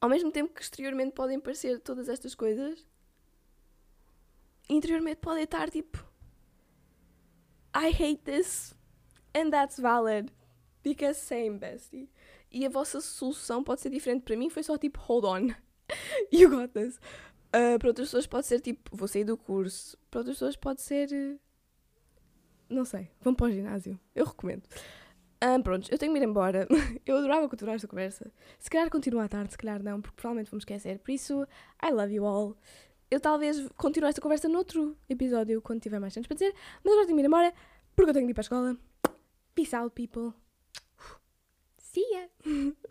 ao 0.00 0.08
mesmo 0.08 0.30
tempo 0.30 0.54
que 0.54 0.62
exteriormente 0.62 1.12
podem 1.12 1.38
parecer 1.38 1.80
todas 1.80 2.08
estas 2.08 2.34
coisas, 2.34 2.86
interiormente 4.68 5.18
podem 5.18 5.44
estar 5.44 5.70
tipo, 5.70 5.98
I 7.74 7.88
hate 7.88 8.22
this 8.24 8.74
and 9.34 9.50
that's 9.50 9.78
valid 9.78 10.32
because 10.82 11.20
same 11.20 11.58
bestie. 11.58 12.08
E 12.50 12.66
a 12.66 12.68
vossa 12.68 13.00
solução 13.00 13.62
pode 13.62 13.80
ser 13.80 13.90
diferente. 13.90 14.22
Para 14.22 14.36
mim 14.36 14.50
foi 14.50 14.62
só 14.62 14.76
tipo, 14.76 14.98
hold 14.98 15.24
on, 15.24 15.54
you 16.32 16.50
got 16.50 16.72
this. 16.72 16.96
Uh, 17.48 17.78
para 17.78 17.88
outras 17.88 18.08
pessoas 18.08 18.26
pode 18.26 18.46
ser 18.46 18.60
tipo, 18.60 18.96
vou 18.96 19.06
sair 19.06 19.24
do 19.24 19.36
curso. 19.36 19.96
Para 20.10 20.20
outras 20.20 20.36
pessoas 20.36 20.56
pode 20.56 20.80
ser. 20.80 21.38
Não 22.68 22.84
sei, 22.84 23.10
vão 23.20 23.34
para 23.34 23.46
o 23.46 23.52
ginásio. 23.52 23.98
Eu 24.14 24.24
recomendo. 24.24 24.62
Um, 25.42 25.62
pronto, 25.62 25.90
eu 25.90 25.96
tenho 25.96 26.12
que 26.12 26.18
ir 26.18 26.22
embora. 26.22 26.68
eu 27.06 27.16
adorava 27.16 27.48
continuar 27.48 27.74
esta 27.74 27.88
conversa. 27.88 28.30
Se 28.58 28.68
calhar 28.68 28.90
continuo 28.90 29.20
à 29.20 29.28
tarde, 29.28 29.52
se 29.52 29.58
calhar 29.58 29.82
não, 29.82 30.00
porque 30.00 30.16
provavelmente 30.16 30.50
vamos 30.50 30.62
esquecer. 30.62 30.98
Por 30.98 31.10
isso, 31.10 31.46
I 31.82 31.90
love 31.90 32.12
you 32.12 32.24
all. 32.24 32.56
Eu 33.10 33.20
talvez 33.20 33.66
continue 33.76 34.08
esta 34.08 34.20
conversa 34.20 34.48
noutro 34.48 34.96
episódio, 35.08 35.62
quando 35.62 35.80
tiver 35.80 35.98
mais 35.98 36.12
tempo 36.12 36.28
para 36.28 36.34
dizer. 36.34 36.54
Mas 36.84 36.92
agora 36.92 37.06
tenho 37.06 37.16
que 37.16 37.22
ir 37.22 37.26
embora, 37.26 37.54
porque 37.96 38.10
eu 38.10 38.14
tenho 38.14 38.26
que 38.26 38.32
ir 38.32 38.34
para 38.34 38.42
a 38.42 38.48
escola. 38.48 38.76
Peace 39.54 39.74
out, 39.74 39.94
people. 39.94 40.32
See 41.78 42.04
ya! 42.12 42.28